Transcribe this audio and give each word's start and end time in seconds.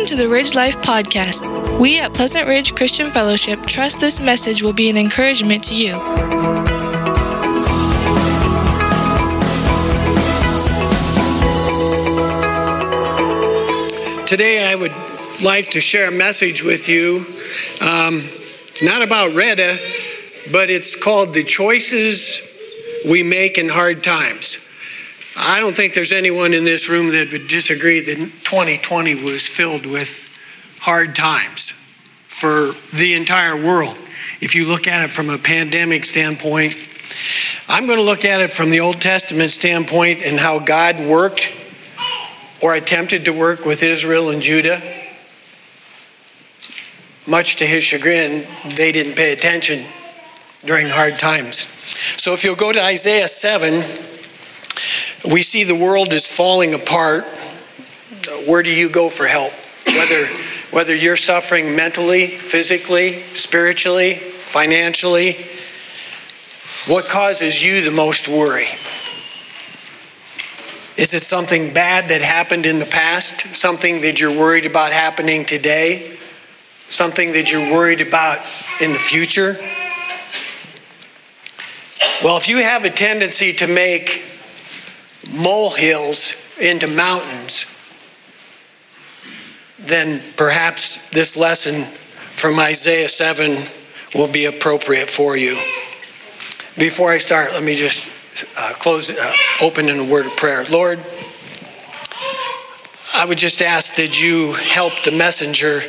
Welcome 0.00 0.16
to 0.16 0.22
the 0.22 0.30
Ridge 0.30 0.54
Life 0.54 0.78
Podcast. 0.78 1.78
We 1.78 1.98
at 1.98 2.14
Pleasant 2.14 2.48
Ridge 2.48 2.74
Christian 2.74 3.10
Fellowship 3.10 3.60
trust 3.66 4.00
this 4.00 4.18
message 4.18 4.62
will 4.62 4.72
be 4.72 4.88
an 4.88 4.96
encouragement 4.96 5.62
to 5.64 5.76
you. 5.76 5.92
Today, 14.24 14.66
I 14.66 14.74
would 14.74 14.94
like 15.42 15.72
to 15.72 15.80
share 15.80 16.08
a 16.08 16.12
message 16.12 16.64
with 16.64 16.88
you, 16.88 17.26
um, 17.82 18.22
not 18.80 19.02
about 19.02 19.34
Retta, 19.34 19.76
but 20.50 20.70
it's 20.70 20.96
called 20.96 21.34
The 21.34 21.42
Choices 21.42 22.40
We 23.04 23.22
Make 23.22 23.58
in 23.58 23.68
Hard 23.68 24.02
Times. 24.02 24.60
I 25.42 25.58
don't 25.58 25.74
think 25.74 25.94
there's 25.94 26.12
anyone 26.12 26.52
in 26.52 26.64
this 26.64 26.90
room 26.90 27.12
that 27.12 27.32
would 27.32 27.48
disagree 27.48 28.00
that 28.00 28.16
2020 28.16 29.24
was 29.24 29.48
filled 29.48 29.86
with 29.86 30.28
hard 30.80 31.14
times 31.14 31.70
for 32.28 32.72
the 32.94 33.14
entire 33.14 33.56
world. 33.56 33.96
If 34.42 34.54
you 34.54 34.66
look 34.66 34.86
at 34.86 35.02
it 35.02 35.10
from 35.10 35.30
a 35.30 35.38
pandemic 35.38 36.04
standpoint, 36.04 36.74
I'm 37.68 37.86
going 37.86 37.98
to 37.98 38.04
look 38.04 38.26
at 38.26 38.42
it 38.42 38.50
from 38.50 38.68
the 38.68 38.80
Old 38.80 39.00
Testament 39.00 39.50
standpoint 39.50 40.20
and 40.22 40.38
how 40.38 40.58
God 40.58 41.00
worked 41.00 41.54
or 42.62 42.74
attempted 42.74 43.24
to 43.24 43.32
work 43.32 43.64
with 43.64 43.82
Israel 43.82 44.28
and 44.28 44.42
Judah. 44.42 44.82
Much 47.26 47.56
to 47.56 47.66
his 47.66 47.82
chagrin, 47.82 48.46
they 48.76 48.92
didn't 48.92 49.14
pay 49.14 49.32
attention 49.32 49.86
during 50.66 50.86
hard 50.86 51.16
times. 51.16 51.66
So 52.18 52.34
if 52.34 52.44
you'll 52.44 52.56
go 52.56 52.72
to 52.72 52.82
Isaiah 52.82 53.28
7, 53.28 53.82
we 55.24 55.42
see 55.42 55.64
the 55.64 55.74
world 55.74 56.12
is 56.12 56.26
falling 56.26 56.74
apart. 56.74 57.24
Where 58.46 58.62
do 58.62 58.70
you 58.72 58.88
go 58.88 59.08
for 59.08 59.26
help? 59.26 59.52
Whether, 59.86 60.26
whether 60.70 60.94
you're 60.94 61.16
suffering 61.16 61.76
mentally, 61.76 62.26
physically, 62.26 63.22
spiritually, 63.34 64.14
financially, 64.14 65.36
what 66.86 67.08
causes 67.08 67.62
you 67.62 67.82
the 67.82 67.90
most 67.90 68.28
worry? 68.28 68.66
Is 70.96 71.14
it 71.14 71.22
something 71.22 71.72
bad 71.72 72.08
that 72.08 72.22
happened 72.22 72.66
in 72.66 72.78
the 72.78 72.86
past? 72.86 73.54
Something 73.54 74.02
that 74.02 74.20
you're 74.20 74.36
worried 74.36 74.66
about 74.66 74.92
happening 74.92 75.44
today? 75.44 76.16
Something 76.88 77.32
that 77.32 77.50
you're 77.50 77.72
worried 77.72 78.00
about 78.00 78.38
in 78.80 78.92
the 78.92 78.98
future? 78.98 79.56
Well, 82.22 82.36
if 82.36 82.48
you 82.48 82.58
have 82.58 82.84
a 82.84 82.90
tendency 82.90 83.52
to 83.54 83.66
make 83.66 84.24
molehills 85.28 86.36
into 86.58 86.86
mountains, 86.86 87.66
then 89.78 90.22
perhaps 90.36 90.98
this 91.10 91.36
lesson 91.36 91.84
from 92.32 92.58
Isaiah 92.58 93.08
7 93.08 93.56
will 94.14 94.28
be 94.28 94.46
appropriate 94.46 95.10
for 95.10 95.36
you. 95.36 95.58
Before 96.76 97.10
I 97.10 97.18
start, 97.18 97.52
let 97.52 97.62
me 97.62 97.74
just 97.74 98.08
uh, 98.56 98.72
close, 98.74 99.10
uh, 99.10 99.32
open 99.60 99.88
in 99.88 99.98
a 99.98 100.04
word 100.04 100.26
of 100.26 100.36
prayer. 100.36 100.64
Lord, 100.70 101.00
I 103.12 103.24
would 103.26 103.38
just 103.38 103.60
ask 103.60 103.96
that 103.96 104.20
you 104.20 104.52
help 104.52 104.92
the 105.04 105.10
messenger 105.10 105.80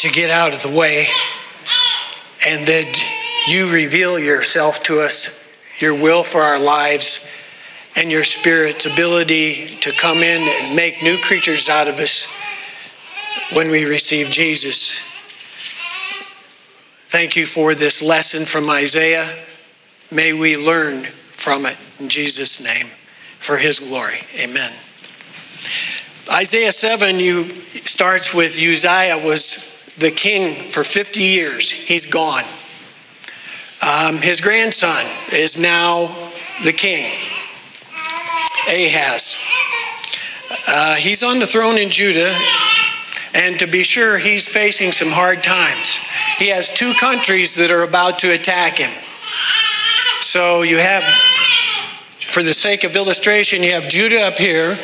to 0.00 0.08
get 0.10 0.30
out 0.30 0.54
of 0.54 0.62
the 0.62 0.70
way 0.70 1.06
and 2.46 2.66
that 2.66 3.46
you 3.48 3.70
reveal 3.70 4.18
yourself 4.18 4.82
to 4.84 5.00
us, 5.00 5.38
your 5.78 5.94
will 5.94 6.22
for 6.22 6.40
our 6.40 6.58
lives, 6.58 7.24
and 7.96 8.12
your 8.12 8.24
spirit's 8.24 8.86
ability 8.86 9.66
to 9.80 9.90
come 9.92 10.18
in 10.18 10.42
and 10.42 10.76
make 10.76 11.02
new 11.02 11.18
creatures 11.18 11.68
out 11.68 11.88
of 11.88 11.98
us 11.98 12.26
when 13.52 13.70
we 13.70 13.84
receive 13.84 14.30
Jesus. 14.30 15.00
Thank 17.08 17.36
you 17.36 17.46
for 17.46 17.74
this 17.74 18.02
lesson 18.02 18.44
from 18.44 18.68
Isaiah. 18.68 19.26
May 20.10 20.32
we 20.32 20.56
learn 20.56 21.04
from 21.32 21.66
it 21.66 21.76
in 21.98 22.08
Jesus' 22.08 22.62
name 22.62 22.86
for 23.38 23.56
his 23.56 23.78
glory. 23.80 24.18
Amen. 24.38 24.72
Isaiah 26.30 26.72
7 26.72 27.18
you 27.18 27.44
starts 27.86 28.34
with 28.34 28.58
Uzziah 28.58 29.18
was 29.24 29.72
the 29.96 30.10
king 30.10 30.70
for 30.70 30.84
50 30.84 31.22
years. 31.22 31.70
He's 31.70 32.04
gone. 32.04 32.44
Um, 33.80 34.16
his 34.18 34.40
grandson 34.40 35.06
is 35.32 35.58
now 35.58 36.30
the 36.64 36.72
king, 36.72 37.10
Ahaz. 38.68 39.36
Uh, 40.66 40.96
he's 40.96 41.22
on 41.22 41.38
the 41.38 41.46
throne 41.46 41.78
in 41.78 41.88
Judah, 41.88 42.34
and 43.34 43.58
to 43.58 43.66
be 43.66 43.82
sure, 43.82 44.18
he's 44.18 44.48
facing 44.48 44.92
some 44.92 45.10
hard 45.10 45.42
times. 45.42 45.98
He 46.38 46.48
has 46.48 46.68
two 46.68 46.92
countries 46.94 47.54
that 47.56 47.70
are 47.70 47.82
about 47.82 48.18
to 48.20 48.32
attack 48.32 48.78
him. 48.78 48.90
So 50.20 50.62
you 50.62 50.78
have, 50.78 51.04
for 52.28 52.42
the 52.42 52.54
sake 52.54 52.84
of 52.84 52.96
illustration, 52.96 53.62
you 53.62 53.72
have 53.72 53.88
Judah 53.88 54.22
up 54.22 54.38
here, 54.38 54.78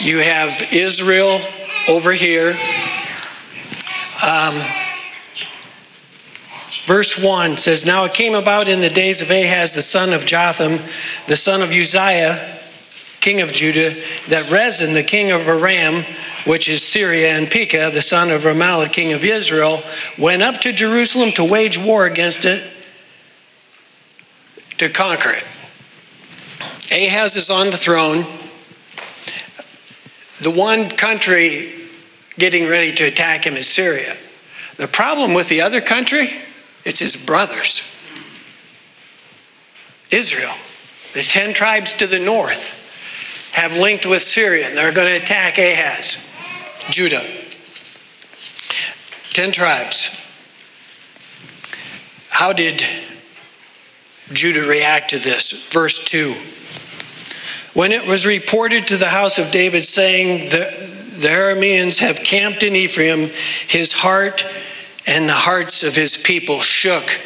you 0.00 0.18
have 0.18 0.72
Israel 0.72 1.40
over 1.88 2.12
here. 2.12 2.56
Um, 4.26 4.60
verse 6.88 7.18
1 7.18 7.58
says, 7.58 7.84
Now 7.84 8.06
it 8.06 8.14
came 8.14 8.34
about 8.34 8.66
in 8.66 8.80
the 8.80 8.88
days 8.88 9.20
of 9.20 9.30
Ahaz, 9.30 9.74
the 9.74 9.82
son 9.82 10.14
of 10.14 10.24
Jotham, 10.24 10.80
the 11.26 11.36
son 11.36 11.60
of 11.60 11.70
Uzziah, 11.70 12.58
king 13.20 13.42
of 13.42 13.52
Judah, 13.52 13.94
that 14.28 14.50
Rezin, 14.50 14.94
the 14.94 15.02
king 15.02 15.30
of 15.30 15.46
Aram, 15.46 16.04
which 16.46 16.66
is 16.66 16.82
Syria, 16.82 17.36
and 17.36 17.50
Pekah, 17.50 17.90
the 17.92 18.00
son 18.00 18.30
of 18.30 18.44
Remaliah, 18.44 18.90
king 18.90 19.12
of 19.12 19.22
Israel, 19.22 19.82
went 20.16 20.42
up 20.42 20.62
to 20.62 20.72
Jerusalem 20.72 21.30
to 21.32 21.44
wage 21.44 21.76
war 21.76 22.06
against 22.06 22.46
it, 22.46 22.68
to 24.78 24.88
conquer 24.88 25.30
it. 25.30 25.44
Ahaz 26.90 27.36
is 27.36 27.50
on 27.50 27.66
the 27.66 27.76
throne. 27.76 28.24
The 30.40 30.50
one 30.50 30.88
country 30.88 31.74
getting 32.38 32.66
ready 32.66 32.94
to 32.94 33.04
attack 33.04 33.44
him 33.44 33.58
is 33.58 33.66
Syria. 33.66 34.16
The 34.78 34.88
problem 34.88 35.34
with 35.34 35.50
the 35.50 35.60
other 35.60 35.82
country, 35.82 36.30
it's 36.84 36.98
his 36.98 37.16
brothers. 37.16 37.82
Israel, 40.10 40.54
the 41.14 41.22
10 41.22 41.52
tribes 41.54 41.94
to 41.94 42.06
the 42.06 42.18
north, 42.18 42.74
have 43.52 43.76
linked 43.76 44.06
with 44.06 44.22
Syria 44.22 44.68
and 44.68 44.76
they're 44.76 44.92
going 44.92 45.08
to 45.08 45.22
attack 45.22 45.58
Ahaz, 45.58 46.18
Judah. 46.90 47.24
10 49.32 49.52
tribes. 49.52 50.18
How 52.28 52.52
did 52.52 52.82
Judah 54.32 54.62
react 54.62 55.10
to 55.10 55.18
this? 55.18 55.68
Verse 55.70 56.02
2. 56.04 56.34
When 57.74 57.92
it 57.92 58.06
was 58.06 58.26
reported 58.26 58.86
to 58.88 58.96
the 58.96 59.06
house 59.06 59.38
of 59.38 59.50
David, 59.50 59.84
saying, 59.84 60.48
The, 60.50 61.14
the 61.18 61.28
Arameans 61.28 61.98
have 61.98 62.20
camped 62.20 62.62
in 62.62 62.74
Ephraim, 62.74 63.30
his 63.68 63.92
heart 63.92 64.44
and 65.08 65.26
the 65.26 65.32
hearts 65.32 65.82
of 65.82 65.96
his 65.96 66.18
people 66.18 66.60
shook 66.60 67.18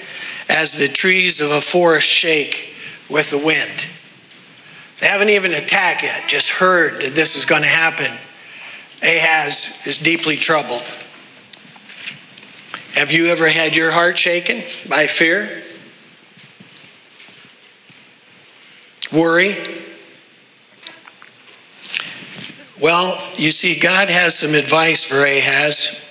as 0.49 0.73
the 0.73 0.87
trees 0.87 1.41
of 1.41 1.51
a 1.51 1.61
forest 1.61 2.07
shake 2.07 2.75
with 3.11 3.31
the 3.31 3.39
wind. 3.39 3.89
They 5.01 5.09
haven't 5.09 5.31
even 5.31 5.53
attacked 5.53 6.05
yet, 6.05 6.29
just 6.29 6.51
heard 6.51 7.03
that 7.03 7.17
this 7.17 7.35
is 7.37 7.45
going 7.45 7.63
to 7.63 7.69
happen. 7.69 8.17
Ahaz 9.03 9.77
is 9.85 9.99
deeply 9.99 10.37
troubled. 10.37 10.85
Have 12.95 13.11
you 13.11 13.27
ever 13.27 13.49
had 13.49 13.75
your 13.75 13.91
heart 13.91 14.17
shaken 14.17 14.63
by 14.89 15.09
fear? 15.09 15.63
Worry? 19.13 19.57
Well, 22.81 23.21
you 23.37 23.51
see, 23.51 23.77
God 23.77 24.09
has 24.09 24.39
some 24.39 24.55
advice 24.55 25.03
for 25.03 25.25
Ahaz. 25.25 26.02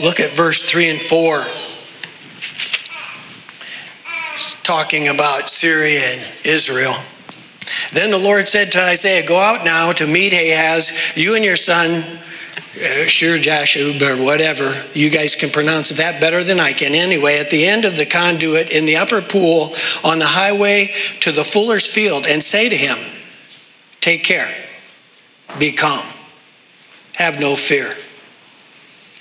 Look 0.00 0.20
at 0.20 0.30
verse 0.30 0.62
3 0.62 0.90
and 0.90 1.02
4. 1.02 1.44
It's 4.34 4.54
talking 4.62 5.08
about 5.08 5.50
Syria 5.50 6.14
and 6.14 6.32
Israel. 6.44 6.94
Then 7.92 8.12
the 8.12 8.18
Lord 8.18 8.46
said 8.46 8.70
to 8.72 8.80
Isaiah, 8.80 9.26
Go 9.26 9.36
out 9.36 9.64
now 9.64 9.92
to 9.92 10.06
meet 10.06 10.32
Ahaz, 10.32 10.92
you 11.16 11.34
and 11.34 11.44
your 11.44 11.56
son, 11.56 12.04
uh, 12.04 13.06
Shir 13.06 13.38
Jashub, 13.38 14.00
or 14.00 14.22
whatever. 14.22 14.80
You 14.94 15.10
guys 15.10 15.34
can 15.34 15.50
pronounce 15.50 15.88
that 15.88 16.20
better 16.20 16.44
than 16.44 16.60
I 16.60 16.72
can. 16.72 16.94
Anyway, 16.94 17.38
at 17.38 17.50
the 17.50 17.66
end 17.66 17.84
of 17.84 17.96
the 17.96 18.06
conduit 18.06 18.70
in 18.70 18.84
the 18.84 18.96
upper 18.96 19.20
pool 19.20 19.74
on 20.04 20.20
the 20.20 20.26
highway 20.26 20.94
to 21.20 21.32
the 21.32 21.44
fuller's 21.44 21.88
field, 21.88 22.24
and 22.24 22.40
say 22.40 22.68
to 22.68 22.76
him, 22.76 22.98
Take 24.00 24.22
care, 24.22 24.54
be 25.58 25.72
calm, 25.72 26.06
have 27.14 27.40
no 27.40 27.56
fear. 27.56 27.96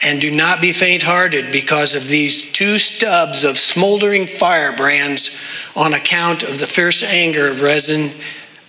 And 0.02 0.22
do 0.22 0.30
not 0.30 0.62
be 0.62 0.74
faint 0.74 1.04
hearted 1.04 1.52
because 1.52 1.96
of 1.96 2.08
these 2.08 2.52
two 2.52 2.78
stubs 2.78 3.44
of 3.44 3.58
smoldering 3.58 4.28
firebrands 4.28 5.36
on 5.76 5.94
account 5.94 6.44
of 6.44 6.60
the 6.60 6.68
fierce 6.68 7.02
anger 7.02 7.48
of 7.48 7.62
Rezin 7.62 8.12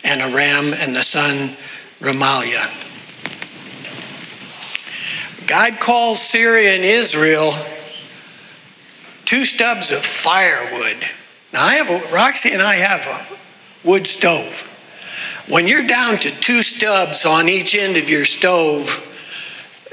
and 0.05 0.21
Aram 0.21 0.73
and 0.73 0.97
the 0.97 1.03
son 1.03 1.57
Remaliah. 2.01 2.69
God 5.47 5.81
calls 5.81 6.21
Syria 6.21 6.75
and 6.75 6.85
Israel 6.85 7.53
two 9.25 9.45
stubs 9.45 9.93
of 9.93 10.05
firewood. 10.05 11.05
Now, 11.53 11.65
I 11.65 11.75
have 11.75 11.91
a, 11.91 12.13
Roxy 12.13 12.51
and 12.51 12.63
I 12.63 12.77
have 12.77 13.07
a 13.07 13.87
wood 13.87 14.07
stove. 14.07 14.63
When 15.49 15.67
you're 15.67 15.87
down 15.87 16.19
to 16.19 16.31
two 16.31 16.63
stubs 16.63 17.25
on 17.25 17.49
each 17.49 17.75
end 17.75 17.97
of 17.97 18.11
your 18.11 18.27
stove, 18.27 19.07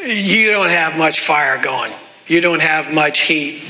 you 0.06 0.52
don't 0.52 0.69
have 0.69 0.98
much 0.98 1.19
fire 1.19 1.62
going. 1.62 1.94
You 2.28 2.42
don't 2.42 2.62
have 2.62 2.94
much 2.94 3.22
heat. 3.22 3.63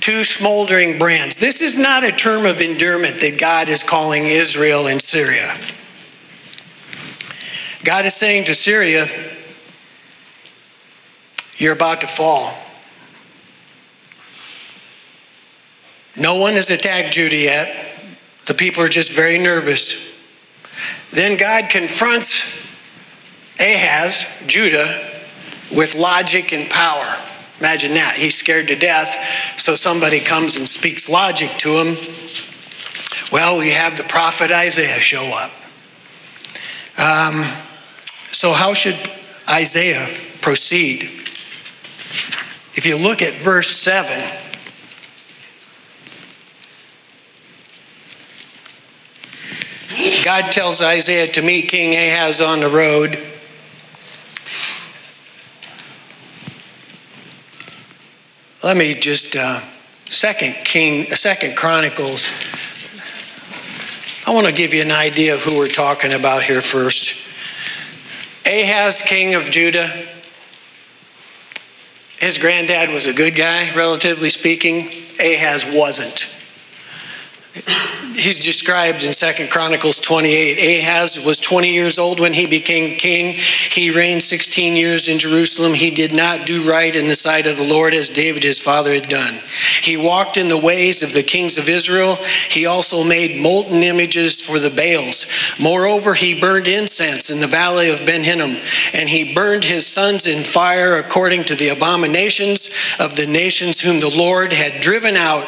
Two 0.00 0.24
smoldering 0.24 0.98
brands. 0.98 1.36
This 1.36 1.60
is 1.60 1.76
not 1.76 2.04
a 2.04 2.12
term 2.12 2.46
of 2.46 2.60
endearment 2.60 3.20
that 3.20 3.38
God 3.38 3.68
is 3.68 3.82
calling 3.82 4.26
Israel 4.26 4.86
and 4.86 5.00
Syria. 5.00 5.54
God 7.84 8.04
is 8.04 8.14
saying 8.14 8.44
to 8.44 8.54
Syria, 8.54 9.06
You're 11.56 11.74
about 11.74 12.00
to 12.00 12.06
fall. 12.06 12.54
No 16.16 16.36
one 16.36 16.54
has 16.54 16.70
attacked 16.70 17.14
Judah 17.14 17.36
yet. 17.36 17.86
The 18.46 18.54
people 18.54 18.82
are 18.82 18.88
just 18.88 19.12
very 19.12 19.38
nervous. 19.38 20.02
Then 21.12 21.36
God 21.36 21.70
confronts 21.70 22.50
Ahaz, 23.58 24.26
Judah, 24.46 25.09
with 25.70 25.94
logic 25.94 26.52
and 26.52 26.68
power. 26.68 27.16
Imagine 27.60 27.94
that. 27.94 28.14
He's 28.16 28.34
scared 28.34 28.68
to 28.68 28.76
death, 28.76 29.58
so 29.58 29.74
somebody 29.74 30.20
comes 30.20 30.56
and 30.56 30.68
speaks 30.68 31.08
logic 31.08 31.50
to 31.58 31.70
him. 31.70 31.96
Well, 33.30 33.58
we 33.58 33.70
have 33.72 33.96
the 33.96 34.02
prophet 34.04 34.50
Isaiah 34.50 34.98
show 34.98 35.26
up. 35.26 35.52
Um, 36.96 37.44
so, 38.32 38.52
how 38.52 38.74
should 38.74 38.98
Isaiah 39.48 40.08
proceed? 40.40 41.02
If 42.74 42.86
you 42.86 42.96
look 42.96 43.20
at 43.20 43.34
verse 43.34 43.68
7, 43.68 44.38
God 50.24 50.50
tells 50.50 50.80
Isaiah 50.80 51.30
to 51.32 51.42
meet 51.42 51.68
King 51.68 51.94
Ahaz 51.94 52.40
on 52.40 52.60
the 52.60 52.70
road. 52.70 53.29
Let 58.62 58.76
me 58.76 58.92
just 58.92 59.36
uh, 59.36 59.62
second 60.10 60.54
King, 60.64 61.06
second 61.14 61.56
Chronicles. 61.56 62.28
I 64.26 64.34
want 64.34 64.46
to 64.48 64.52
give 64.52 64.74
you 64.74 64.82
an 64.82 64.90
idea 64.90 65.32
of 65.32 65.40
who 65.40 65.56
we're 65.56 65.66
talking 65.66 66.12
about 66.12 66.42
here 66.42 66.60
first. 66.60 67.18
Ahaz, 68.44 69.00
king 69.00 69.34
of 69.34 69.50
Judah. 69.50 69.88
His 72.18 72.36
granddad 72.36 72.90
was 72.90 73.06
a 73.06 73.14
good 73.14 73.34
guy, 73.34 73.74
relatively 73.74 74.28
speaking. 74.28 74.90
Ahaz 75.18 75.64
wasn't 75.64 76.30
he's 78.14 78.40
described 78.40 79.02
in 79.02 79.12
Second 79.12 79.50
Chronicles 79.50 79.98
28. 79.98 80.80
Ahaz 80.80 81.24
was 81.24 81.40
20 81.40 81.72
years 81.72 81.98
old 81.98 82.20
when 82.20 82.32
he 82.32 82.46
became 82.46 82.96
king. 82.96 83.34
He 83.34 83.90
reigned 83.90 84.22
16 84.22 84.76
years 84.76 85.08
in 85.08 85.18
Jerusalem. 85.18 85.74
He 85.74 85.90
did 85.90 86.14
not 86.14 86.46
do 86.46 86.68
right 86.68 86.94
in 86.94 87.08
the 87.08 87.14
sight 87.14 87.46
of 87.46 87.56
the 87.56 87.64
Lord 87.64 87.94
as 87.94 88.08
David 88.08 88.42
his 88.42 88.60
father 88.60 88.92
had 88.92 89.08
done. 89.08 89.40
He 89.82 89.96
walked 89.96 90.36
in 90.36 90.48
the 90.48 90.58
ways 90.58 91.02
of 91.02 91.12
the 91.12 91.22
kings 91.22 91.58
of 91.58 91.68
Israel. 91.68 92.16
He 92.48 92.66
also 92.66 93.02
made 93.02 93.40
molten 93.40 93.82
images 93.82 94.40
for 94.40 94.58
the 94.58 94.70
Baals. 94.70 95.26
Moreover, 95.58 96.14
he 96.14 96.38
burned 96.38 96.68
incense 96.68 97.30
in 97.30 97.40
the 97.40 97.46
valley 97.46 97.90
of 97.90 98.04
Ben 98.06 98.22
Hinnom, 98.22 98.56
and 98.92 99.08
he 99.08 99.34
burned 99.34 99.64
his 99.64 99.86
sons 99.86 100.26
in 100.26 100.44
fire 100.44 100.98
according 100.98 101.44
to 101.44 101.54
the 101.54 101.68
abominations 101.68 102.70
of 102.98 103.16
the 103.16 103.26
nations 103.26 103.80
whom 103.80 103.98
the 103.98 104.10
Lord 104.10 104.52
had 104.52 104.80
driven 104.80 105.16
out 105.16 105.46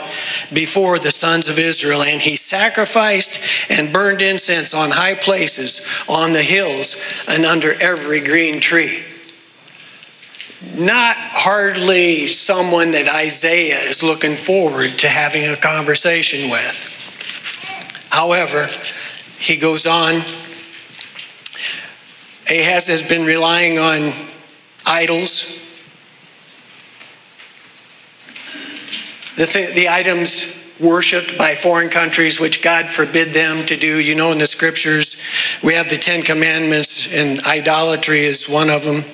before 0.52 0.98
the 0.98 1.10
sons 1.10 1.48
of 1.48 1.58
Israel. 1.58 1.91
And 2.00 2.22
he 2.22 2.36
sacrificed 2.36 3.40
and 3.68 3.92
burned 3.92 4.22
incense 4.22 4.72
on 4.72 4.90
high 4.90 5.14
places, 5.14 5.86
on 6.08 6.32
the 6.32 6.42
hills, 6.42 6.96
and 7.28 7.44
under 7.44 7.74
every 7.74 8.20
green 8.20 8.60
tree. 8.60 9.04
Not 10.74 11.16
hardly 11.18 12.28
someone 12.28 12.92
that 12.92 13.08
Isaiah 13.08 13.80
is 13.80 14.02
looking 14.02 14.36
forward 14.36 14.98
to 15.00 15.08
having 15.08 15.44
a 15.44 15.56
conversation 15.56 16.50
with. 16.50 16.88
However, 18.10 18.68
he 19.38 19.56
goes 19.56 19.86
on. 19.86 20.22
Ahaz 22.48 22.86
has 22.86 23.02
been 23.02 23.24
relying 23.24 23.78
on 23.78 24.12
idols. 24.86 25.58
The, 29.36 29.46
th- 29.46 29.74
the 29.74 29.88
items 29.88 30.54
worshiped 30.80 31.36
by 31.38 31.54
foreign 31.54 31.88
countries, 31.88 32.40
which 32.40 32.62
God 32.62 32.88
forbid 32.88 33.32
them 33.32 33.64
to 33.66 33.76
do. 33.76 33.98
You 33.98 34.14
know, 34.14 34.32
in 34.32 34.38
the 34.38 34.46
scriptures, 34.46 35.22
we 35.62 35.74
have 35.74 35.88
the 35.88 35.96
Ten 35.96 36.22
Commandments, 36.22 37.12
and 37.12 37.42
idolatry 37.44 38.24
is 38.24 38.48
one 38.48 38.70
of 38.70 38.84
them. 38.84 39.04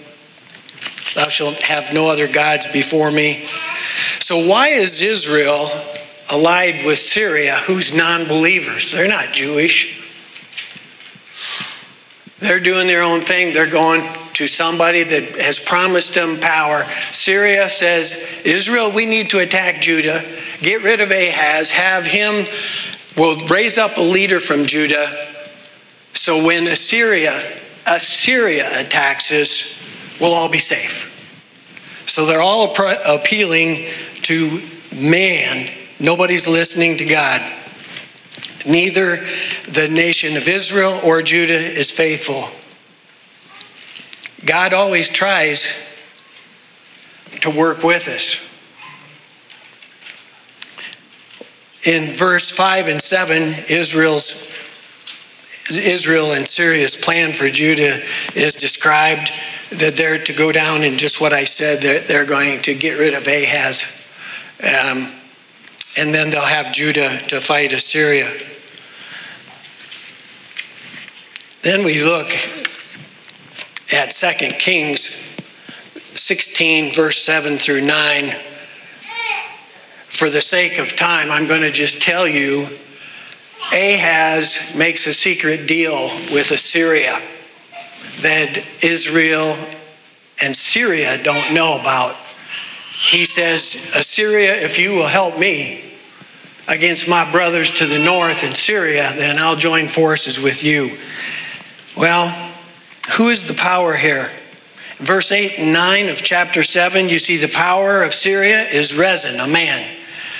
Thou 1.15 1.29
shalt 1.29 1.61
have 1.63 1.93
no 1.93 2.09
other 2.09 2.29
gods 2.29 2.67
before 2.67 3.11
me. 3.11 3.45
So, 4.21 4.47
why 4.47 4.69
is 4.69 5.03
Israel 5.03 5.69
allied 6.31 6.85
with 6.85 6.99
Syria, 6.99 7.57
who's 7.67 7.95
non 7.95 8.27
believers? 8.27 8.93
They're 8.93 9.09
not 9.09 9.33
Jewish. 9.33 9.97
They're 12.41 12.61
doing 12.61 12.87
their 12.87 13.03
own 13.03 13.21
thing. 13.21 13.53
They're 13.53 13.71
going 13.71 14.03
to 14.39 14.47
somebody 14.47 15.03
that 15.03 15.35
has 15.41 15.59
promised 15.59 16.15
them 16.15 16.39
power. 16.39 16.85
Syria 17.11 17.69
says, 17.69 18.25
Israel, 18.45 18.93
we 18.93 19.05
need 19.05 19.31
to 19.31 19.41
attack 19.41 19.81
Judah, 19.81 20.25
get 20.61 20.85
rid 20.85 21.01
of 21.01 21.11
Ahaz, 21.11 21.73
have 21.73 22.05
him, 22.05 22.47
we'll 23.17 23.45
raise 23.49 23.79
up 23.79 23.97
a 23.97 24.01
leader 24.01 24.39
from 24.39 24.65
Judah. 24.65 25.27
So 26.15 26.45
when 26.45 26.69
Assyria, 26.69 27.33
Assyria 27.85 28.69
attacks 28.79 29.33
us, 29.33 29.75
we'll 30.21 30.35
all 30.35 30.49
be 30.49 30.61
safe. 30.61 31.13
So 32.07 32.25
they're 32.25 32.41
all 32.41 32.73
appealing 33.07 33.91
to 34.23 34.63
man. 34.95 35.69
Nobody's 35.99 36.47
listening 36.47 36.97
to 36.99 37.05
God. 37.05 37.43
Neither 38.65 39.17
the 39.69 39.89
nation 39.89 40.37
of 40.37 40.47
Israel 40.47 41.01
or 41.03 41.23
Judah 41.23 41.59
is 41.59 41.91
faithful. 41.91 42.47
God 44.49 44.73
always 44.73 45.11
tries 45.11 45.77
to 47.43 47.51
work 47.51 47.83
with 47.83 48.09
us. 48.09 48.41
In 51.85 52.11
verse 52.11 52.51
5 52.51 52.89
and 52.89 53.03
7, 53.03 53.67
Israel's 53.69 54.51
Israel 55.71 56.33
and 56.33 56.49
Syria's 56.49 56.97
plan 56.97 57.35
for 57.35 57.51
Judah 57.51 58.03
is 58.35 58.55
described 58.55 59.31
that 59.71 59.97
they're 59.97 60.25
to 60.25 60.33
go 60.33 60.51
down 60.51 60.83
and 60.83 60.99
just 60.99 61.21
what 61.21 61.35
I 61.35 61.45
said, 61.45 61.83
they're, 61.83 62.01
they're 62.01 62.25
going 62.25 62.63
to 62.63 62.75
get 62.75 62.99
rid 62.99 63.13
of 63.13 63.27
Ahaz. 63.27 63.85
Um, 64.63 65.13
and 65.99 66.15
then 66.15 66.31
they'll 66.31 66.41
have 66.41 66.73
Judah 66.73 67.19
to 67.29 67.43
fight 67.43 67.75
Assyria. 67.75 68.33
Then 71.61 71.85
we 71.85 72.03
look 72.03 72.31
at 73.93 74.11
2 74.11 74.49
Kings 74.59 75.23
16, 76.15 76.95
verse 76.95 77.19
7 77.23 77.57
through 77.57 77.83
9. 77.83 78.35
For 80.09 80.29
the 80.29 80.41
sake 80.41 80.79
of 80.79 80.97
time, 80.97 81.31
I'm 81.31 81.47
going 81.47 81.63
to 81.63 81.71
just 81.71 82.03
tell 82.03 82.27
you 82.27 82.69
Ahaz 83.73 84.73
makes 84.75 85.07
a 85.07 85.13
secret 85.13 85.67
deal 85.67 86.09
with 86.33 86.51
Assyria 86.51 87.21
that 88.21 88.65
Israel 88.83 89.57
and 90.41 90.57
Syria 90.57 91.23
don't 91.23 91.55
know 91.55 91.79
about. 91.79 92.17
He 93.01 93.25
says, 93.25 93.75
Assyria, 93.95 94.55
if 94.55 94.79
you 94.79 94.95
will 94.95 95.07
help 95.07 95.39
me 95.39 95.85
against 96.67 97.09
my 97.09 97.31
brothers 97.31 97.71
to 97.73 97.87
the 97.87 97.99
north 97.99 98.43
in 98.43 98.55
Syria, 98.55 99.13
then 99.17 99.39
I'll 99.39 99.57
join 99.57 99.89
forces 99.89 100.41
with 100.41 100.65
you. 100.65 100.99
Well, 101.97 102.48
who 103.17 103.29
is 103.29 103.47
the 103.47 103.55
power 103.55 103.95
here? 103.95 104.31
Verse 104.99 105.31
8 105.31 105.59
and 105.59 105.73
9 105.73 106.09
of 106.09 106.23
chapter 106.23 106.63
7, 106.63 107.09
you 107.09 107.19
see 107.19 107.37
the 107.37 107.49
power 107.49 108.03
of 108.03 108.13
Syria 108.13 108.63
is 108.63 108.97
Rezin, 108.97 109.39
a 109.41 109.47
man. 109.47 109.97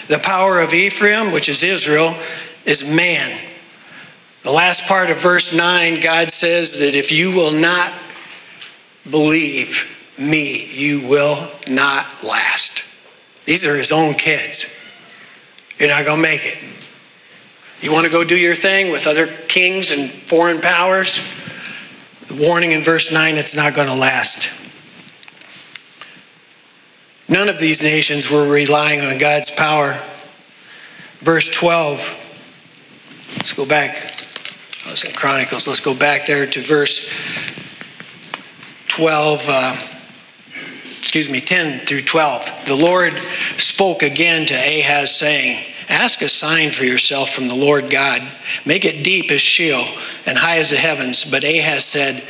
The 0.09 0.19
power 0.19 0.61
of 0.61 0.75
Ephraim, 0.75 1.33
which 1.33 1.49
is 1.49 1.63
Israel, 1.63 2.17
is 2.65 2.85
man. 2.85 3.41
The 4.43 4.51
last 4.51 4.87
part 4.87 5.11
of 5.11 5.21
verse 5.21 5.53
9, 5.53 6.01
God 6.01 6.31
says 6.31 6.79
that 6.79 6.97
if 6.97 7.13
you 7.13 7.31
will 7.33 7.53
not 7.53 7.93
believe 9.11 9.87
me, 10.19 10.67
you 10.67 11.07
will 11.07 11.49
not 11.69 12.25
last. 12.25 12.85
These 13.45 13.67
are 13.67 13.77
his 13.77 13.93
own 13.93 14.15
kids. 14.15 14.67
You're 15.79 15.89
not 15.89 16.05
going 16.05 16.19
to 16.19 16.23
make 16.23 16.45
it. 16.45 16.59
You 17.81 17.93
want 17.93 18.07
to 18.07 18.13
go 18.13 18.25
do 18.25 18.37
your 18.37 18.57
thing 18.57 18.91
with 18.91 19.07
other 19.07 19.27
kings 19.27 19.93
and 19.93 20.11
foreign 20.11 20.61
powers? 20.61 21.21
Warning 22.31 22.73
in 22.73 22.83
verse 22.83 23.11
9 23.11 23.37
it's 23.37 23.55
not 23.55 23.75
going 23.75 23.89
to 23.89 23.95
last. 23.95 24.51
None 27.27 27.49
of 27.49 27.59
these 27.59 27.83
nations 27.83 28.31
were 28.31 28.47
relying 28.47 29.01
on 29.01 29.19
God's 29.19 29.51
power. 29.51 29.99
Verse 31.21 31.49
12. 31.49 32.27
Let's 33.37 33.53
go 33.53 33.65
back. 33.65 33.97
I 34.87 34.91
was 34.91 35.05
in 35.05 35.13
Chronicles. 35.13 35.67
Let's 35.67 35.81
go 35.81 35.95
back 35.95 36.27
there 36.27 36.47
to 36.47 36.61
verse 36.61 37.11
12. 38.89 39.45
Uh, 39.49 39.77
excuse 40.99 41.31
me, 41.31 41.41
10 41.41 41.87
through 41.87 42.03
12. 42.03 42.51
The 42.67 42.77
Lord 42.77 43.15
spoke 43.57 44.03
again 44.03 44.47
to 44.47 44.55
Ahaz, 44.55 45.15
saying, 45.15 45.65
Ask 45.89 46.21
a 46.21 46.29
sign 46.29 46.71
for 46.71 46.85
yourself 46.85 47.31
from 47.31 47.49
the 47.49 47.55
Lord 47.55 47.91
God. 47.91 48.23
Make 48.67 48.85
it 48.85 49.03
deep 49.03 49.31
as 49.31 49.41
Sheol 49.41 49.87
and 50.29 50.39
high 50.39 50.59
as 50.59 50.71
the 50.71 50.77
heavens. 50.77 51.25
But 51.25 51.43
Ahaz 51.43 51.85
said, 51.85 52.23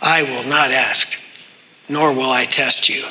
I 0.00 0.22
will 0.22 0.44
not 0.44 0.70
ask, 0.70 1.18
nor 1.88 2.12
will 2.12 2.30
I 2.30 2.44
test 2.44 2.88
you. 2.88 3.04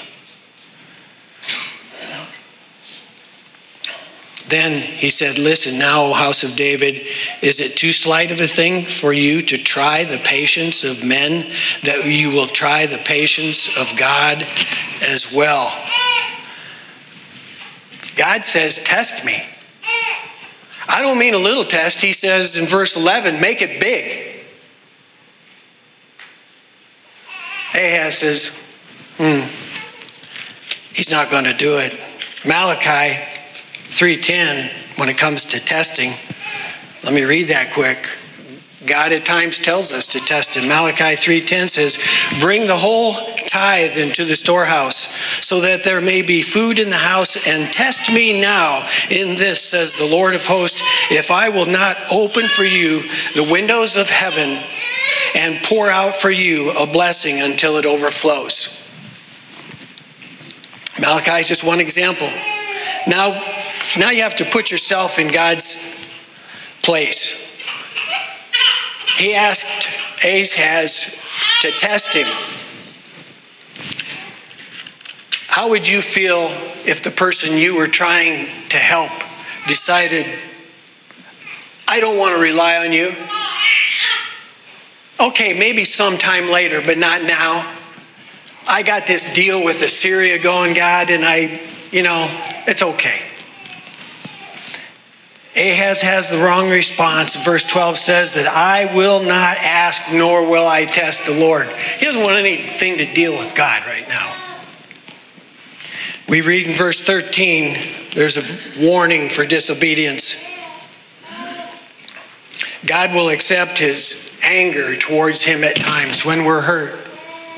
Then 4.47 4.81
he 4.81 5.11
said, 5.11 5.37
Listen 5.37 5.77
now, 5.77 6.05
O 6.05 6.13
house 6.13 6.43
of 6.43 6.55
David, 6.55 7.05
is 7.43 7.59
it 7.59 7.77
too 7.77 7.91
slight 7.91 8.31
of 8.31 8.41
a 8.41 8.47
thing 8.47 8.83
for 8.83 9.13
you 9.13 9.41
to 9.43 9.57
try 9.59 10.03
the 10.03 10.17
patience 10.17 10.83
of 10.83 11.03
men, 11.03 11.51
that 11.83 12.05
you 12.05 12.31
will 12.31 12.47
try 12.47 12.87
the 12.87 12.97
patience 12.97 13.67
of 13.77 13.95
God 13.95 14.43
as 15.03 15.31
well? 15.31 15.69
God 18.15 18.43
says, 18.43 18.79
Test 18.79 19.23
me. 19.23 19.43
I 20.87 21.03
don't 21.03 21.19
mean 21.19 21.35
a 21.35 21.39
little 21.39 21.63
test. 21.63 22.01
He 22.01 22.13
says 22.13 22.57
in 22.57 22.65
verse 22.65 22.95
11, 22.95 23.39
make 23.39 23.61
it 23.61 23.79
big. 23.79 24.28
Ahaz 27.73 28.17
says, 28.17 28.47
hmm, 29.17 29.47
he's 30.93 31.11
not 31.11 31.29
going 31.29 31.45
to 31.45 31.53
do 31.53 31.77
it. 31.77 31.97
Malachi 32.45 33.21
3:10 33.89 34.71
when 34.97 35.09
it 35.09 35.17
comes 35.17 35.45
to 35.45 35.59
testing. 35.59 36.13
Let 37.03 37.13
me 37.13 37.23
read 37.23 37.49
that 37.49 37.73
quick. 37.73 38.07
God 38.85 39.11
at 39.11 39.25
times 39.25 39.59
tells 39.59 39.91
us 39.93 40.07
to 40.09 40.19
test 40.19 40.55
him. 40.55 40.67
Malachi 40.67 41.15
3:10 41.15 41.67
says, 41.67 41.97
"Bring 42.39 42.65
the 42.65 42.77
whole 42.77 43.13
tithe 43.47 43.97
into 43.97 44.23
the 44.23 44.35
storehouse, 44.35 45.09
so 45.41 45.59
that 45.61 45.83
there 45.83 46.01
may 46.01 46.21
be 46.21 46.41
food 46.41 46.79
in 46.79 46.89
the 46.89 46.95
house, 46.95 47.35
and 47.45 47.71
test 47.73 48.09
me 48.09 48.39
now 48.39 48.87
in 49.09 49.35
this," 49.35 49.61
says 49.61 49.95
the 49.95 50.05
Lord 50.05 50.33
of 50.33 50.45
hosts, 50.45 50.81
"if 51.11 51.29
I 51.29 51.49
will 51.49 51.65
not 51.65 51.97
open 52.09 52.47
for 52.47 52.63
you 52.63 53.03
the 53.35 53.43
windows 53.43 53.97
of 53.97 54.09
heaven 54.09 54.63
and 55.35 55.61
pour 55.63 55.89
out 55.89 56.15
for 56.15 56.31
you 56.31 56.71
a 56.71 56.87
blessing 56.87 57.41
until 57.41 57.77
it 57.77 57.85
overflows." 57.85 58.75
Malachi 60.99 61.39
is 61.39 61.47
just 61.47 61.63
one 61.63 61.79
example. 61.79 62.29
Now, 63.07 63.41
now 63.97 64.09
you 64.09 64.23
have 64.23 64.35
to 64.37 64.45
put 64.45 64.69
yourself 64.69 65.17
in 65.17 65.29
God's 65.29 65.83
place. 66.81 67.35
He 69.17 69.33
asked 69.33 69.89
Ahaz 70.23 71.15
to 71.61 71.71
test 71.71 72.13
him. 72.13 72.27
How 75.47 75.69
would 75.69 75.87
you 75.87 76.01
feel 76.01 76.49
if 76.85 77.01
the 77.03 77.11
person 77.11 77.57
you 77.57 77.75
were 77.75 77.87
trying 77.87 78.47
to 78.69 78.77
help 78.77 79.11
decided, 79.67 80.25
I 81.87 81.99
don't 81.99 82.17
want 82.17 82.35
to 82.35 82.41
rely 82.41 82.77
on 82.77 82.93
you? 82.93 83.15
Okay, 85.19 85.57
maybe 85.57 85.83
sometime 85.83 86.49
later, 86.49 86.81
but 86.81 86.97
not 86.97 87.23
now. 87.23 87.75
I 88.67 88.83
got 88.83 89.05
this 89.05 89.31
deal 89.33 89.63
with 89.63 89.81
Assyria 89.81 90.39
going, 90.39 90.73
God, 90.73 91.09
and 91.09 91.25
I, 91.25 91.59
you 91.91 92.03
know, 92.03 92.27
it's 92.67 92.81
okay. 92.81 93.21
Ahaz 95.57 96.01
has 96.01 96.29
the 96.29 96.37
wrong 96.37 96.69
response. 96.69 97.35
Verse 97.35 97.65
12 97.65 97.97
says 97.97 98.35
that 98.35 98.47
I 98.47 98.95
will 98.95 99.21
not 99.21 99.57
ask, 99.57 100.03
nor 100.13 100.49
will 100.49 100.67
I 100.67 100.85
test 100.85 101.25
the 101.25 101.33
Lord. 101.33 101.67
He 101.67 102.05
doesn't 102.05 102.21
want 102.21 102.37
anything 102.37 102.99
to 102.99 103.13
deal 103.13 103.33
with 103.33 103.53
God 103.55 103.85
right 103.85 104.07
now. 104.07 104.33
We 106.29 106.41
read 106.41 106.67
in 106.67 106.73
verse 106.73 107.01
13, 107.01 107.77
there's 108.13 108.37
a 108.37 108.79
warning 108.79 109.29
for 109.29 109.45
disobedience. 109.45 110.41
God 112.85 113.13
will 113.13 113.29
accept 113.29 113.79
his 113.79 114.28
anger 114.41 114.95
towards 114.95 115.43
him 115.43 115.63
at 115.63 115.75
times 115.75 116.25
when 116.25 116.45
we're 116.45 116.61
hurt 116.61 116.99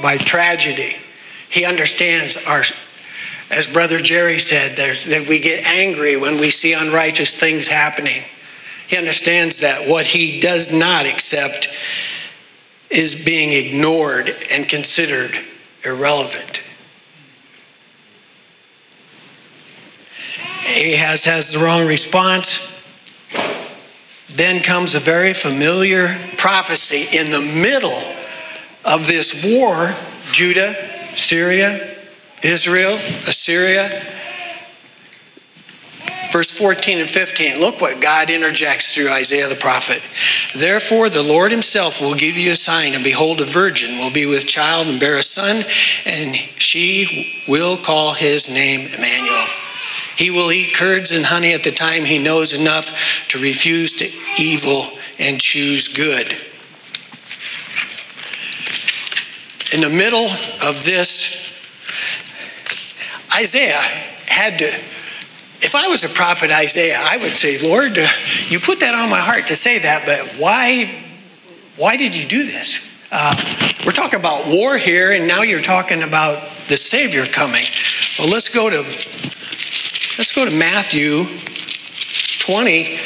by 0.01 0.17
tragedy. 0.17 0.95
He 1.49 1.65
understands 1.65 2.37
our 2.45 2.63
as 3.51 3.67
Brother 3.67 3.99
Jerry 3.99 4.39
said, 4.39 4.77
that 4.77 5.27
we 5.27 5.37
get 5.37 5.65
angry 5.65 6.15
when 6.15 6.39
we 6.39 6.49
see 6.49 6.71
unrighteous 6.71 7.35
things 7.35 7.67
happening. 7.67 8.23
He 8.87 8.95
understands 8.95 9.59
that 9.59 9.89
what 9.89 10.05
he 10.05 10.39
does 10.39 10.71
not 10.71 11.05
accept 11.05 11.67
is 12.89 13.13
being 13.13 13.51
ignored 13.51 14.33
and 14.49 14.67
considered 14.69 15.37
irrelevant. 15.83 16.63
Ahaz 20.65 21.25
has 21.25 21.51
the 21.51 21.59
wrong 21.59 21.85
response. 21.85 22.70
Then 24.35 24.63
comes 24.63 24.95
a 24.95 24.99
very 24.99 25.33
familiar 25.33 26.17
prophecy 26.37 27.07
in 27.15 27.31
the 27.31 27.41
middle 27.41 28.01
of 28.85 29.07
this 29.07 29.43
war 29.43 29.93
Judah, 30.31 30.75
Syria, 31.15 31.97
Israel, 32.41 32.95
Assyria. 33.27 34.07
Verse 36.31 36.49
14 36.49 36.99
and 36.99 37.09
15, 37.09 37.59
look 37.59 37.81
what 37.81 37.99
God 37.99 38.29
interjects 38.29 38.95
through 38.95 39.09
Isaiah 39.09 39.49
the 39.49 39.55
prophet. 39.55 40.01
Therefore, 40.55 41.09
the 41.09 41.21
Lord 41.21 41.51
himself 41.51 41.99
will 41.99 42.15
give 42.15 42.37
you 42.37 42.53
a 42.53 42.55
sign, 42.55 42.93
and 42.93 43.03
behold, 43.03 43.41
a 43.41 43.45
virgin 43.45 43.97
will 43.97 44.11
be 44.11 44.25
with 44.25 44.47
child 44.47 44.87
and 44.87 44.97
bear 44.97 45.17
a 45.17 45.23
son, 45.23 45.65
and 46.05 46.33
she 46.35 47.43
will 47.49 47.75
call 47.75 48.13
his 48.13 48.47
name 48.47 48.87
Emmanuel. 48.93 49.45
He 50.15 50.29
will 50.29 50.51
eat 50.51 50.73
curds 50.73 51.11
and 51.11 51.25
honey 51.25 51.53
at 51.53 51.63
the 51.63 51.71
time 51.71 52.05
he 52.05 52.17
knows 52.17 52.53
enough 52.53 53.27
to 53.29 53.39
refuse 53.39 53.93
to 53.93 54.11
evil 54.37 54.85
and 55.19 55.39
choose 55.39 55.87
good. 55.87 56.27
In 59.73 59.81
the 59.81 59.89
middle 59.89 60.27
of 60.61 60.83
this 60.83 61.41
Isaiah 63.33 63.79
had 64.27 64.59
to, 64.59 64.65
if 64.65 65.73
I 65.73 65.87
was 65.87 66.03
a 66.03 66.09
prophet 66.09 66.51
Isaiah, 66.51 66.99
I 66.99 67.17
would 67.17 67.33
say, 67.33 67.59
Lord, 67.65 67.97
you 68.49 68.59
put 68.59 68.81
that 68.81 68.93
on 68.93 69.09
my 69.09 69.21
heart 69.21 69.47
to 69.47 69.55
say 69.55 69.79
that, 69.79 70.05
but 70.05 70.39
why, 70.39 71.03
why 71.77 71.95
did 71.95 72.15
you 72.15 72.27
do 72.27 72.45
this? 72.45 72.85
Uh, 73.11 73.35
we're 73.85 73.93
talking 73.93 74.19
about 74.19 74.47
war 74.47 74.77
here, 74.77 75.11
and 75.11 75.27
now 75.27 75.43
you're 75.43 75.61
talking 75.61 76.03
about 76.03 76.43
the 76.67 76.77
Savior 76.77 77.25
coming. 77.25 77.63
Well, 78.19 78.29
let's 78.29 78.49
go 78.49 78.69
to 78.69 78.83
let's 80.21 80.33
go 80.33 80.45
to 80.45 80.55
Matthew 80.55 81.25
20, 82.41 82.99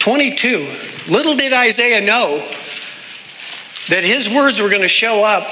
22. 0.00 0.68
Little 1.06 1.36
did 1.36 1.52
Isaiah 1.52 2.00
know 2.00 2.38
that 3.88 4.02
his 4.02 4.28
words 4.28 4.60
were 4.60 4.68
going 4.68 4.82
to 4.82 4.88
show 4.88 5.22
up 5.22 5.46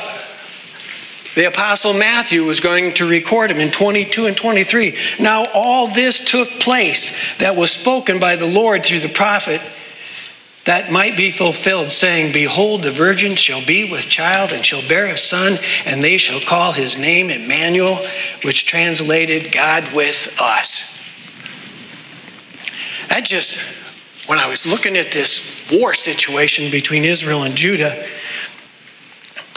the 1.37 1.47
Apostle 1.47 1.95
Matthew 1.95 2.43
was 2.43 2.59
going 2.59 2.95
to 2.95 3.09
record 3.09 3.53
him 3.53 3.59
in 3.59 3.71
22 3.71 4.27
and 4.27 4.37
23. 4.37 4.99
Now, 5.21 5.47
all 5.55 5.87
this 5.87 6.25
took 6.25 6.49
place 6.59 7.15
that 7.39 7.55
was 7.55 7.71
spoken 7.71 8.19
by 8.19 8.35
the 8.35 8.49
Lord 8.49 8.85
through 8.85 8.99
the 8.99 9.09
prophet 9.09 9.61
that 10.69 10.93
might 10.93 11.17
be 11.17 11.31
fulfilled, 11.31 11.91
saying, 11.91 12.31
Behold, 12.31 12.83
the 12.83 12.91
virgin 12.91 13.37
shall 13.37 13.65
be 13.65 13.91
with 13.91 14.07
child 14.07 14.53
and 14.53 14.63
shall 14.63 14.87
bear 14.87 15.07
a 15.07 15.17
son, 15.17 15.59
and 15.87 16.05
they 16.05 16.19
shall 16.19 16.43
call 16.43 16.73
his 16.73 16.99
name 16.99 17.31
Emmanuel, 17.31 17.99
which 18.45 18.67
translated 18.67 19.51
God 19.51 19.91
with 19.95 20.37
us. 20.39 20.95
That 23.09 23.25
just, 23.25 23.61
when 24.29 24.39
I 24.39 24.47
was 24.47 24.67
looking 24.67 24.99
at 24.99 25.11
this 25.11 25.67
war 25.73 25.95
situation 25.95 26.71
between 26.71 27.03
Israel 27.03 27.45
and 27.45 27.57
Judah, 27.57 28.07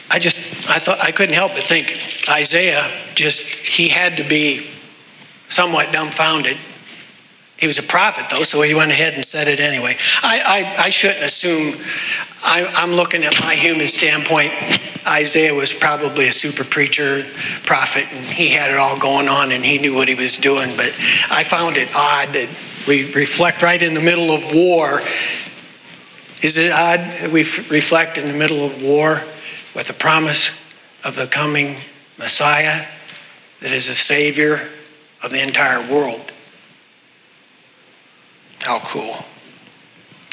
I 0.10 0.18
just, 0.18 0.40
I 0.70 0.80
thought, 0.80 1.04
I 1.04 1.12
couldn't 1.12 1.36
help 1.36 1.52
but 1.52 1.64
think 1.64 2.30
Isaiah 2.30 2.90
just, 3.16 3.42
he 3.42 3.90
had 3.90 4.16
to 4.16 4.24
be 4.24 4.70
somewhat 5.50 5.92
dumbfounded. 5.92 6.56
He 7.62 7.68
was 7.68 7.78
a 7.78 7.84
prophet, 7.84 8.26
though, 8.30 8.44
so 8.44 8.62
he 8.62 8.74
went 8.74 8.92
ahead 8.92 9.14
and 9.14 9.26
said 9.26 9.48
it 9.48 9.62
anyway. 9.62 9.96
I, 10.22 10.76
I, 10.78 10.84
I 10.86 10.90
shouldn't 10.90 11.24
assume, 11.24 11.80
I, 12.44 12.70
I'm 12.76 12.92
looking 12.92 13.24
at 13.24 13.40
my 13.42 13.56
human 13.56 13.88
standpoint. 13.88 14.52
Isaiah 15.08 15.54
was 15.54 15.74
probably 15.74 16.28
a 16.28 16.34
super 16.34 16.66
preacher, 16.66 17.24
prophet, 17.66 18.06
and 18.12 18.26
he 18.26 18.50
had 18.50 18.70
it 18.70 18.78
all 18.78 19.00
going 19.00 19.30
on 19.30 19.54
and 19.54 19.64
he 19.64 19.78
knew 19.78 19.96
what 19.96 20.10
he 20.10 20.16
was 20.16 20.38
doing. 20.38 20.76
But 20.76 20.94
I 21.30 21.44
found 21.44 21.78
it 21.78 21.96
odd 21.96 22.34
that 22.34 22.50
we 22.86 23.14
reflect 23.14 23.62
right 23.62 23.82
in 23.82 23.94
the 23.94 24.02
middle 24.02 24.32
of 24.32 24.54
war. 24.54 25.00
Is 26.42 26.58
it 26.58 26.72
odd 26.72 27.00
that 27.00 27.32
we 27.32 27.42
reflect 27.42 28.18
in 28.18 28.28
the 28.28 28.34
middle 28.34 28.66
of 28.66 28.82
war? 28.84 29.22
with 29.74 29.88
the 29.88 29.94
promise 29.94 30.52
of 31.04 31.16
the 31.16 31.28
coming 31.28 31.78
Messiah. 32.18 32.86
that 33.62 33.72
is 33.72 33.88
a 33.88 33.96
savior 33.96 34.70
of 35.24 35.32
the 35.32 35.42
entire 35.42 35.82
world. 35.92 36.31
How 38.64 38.80
cool. 38.80 39.18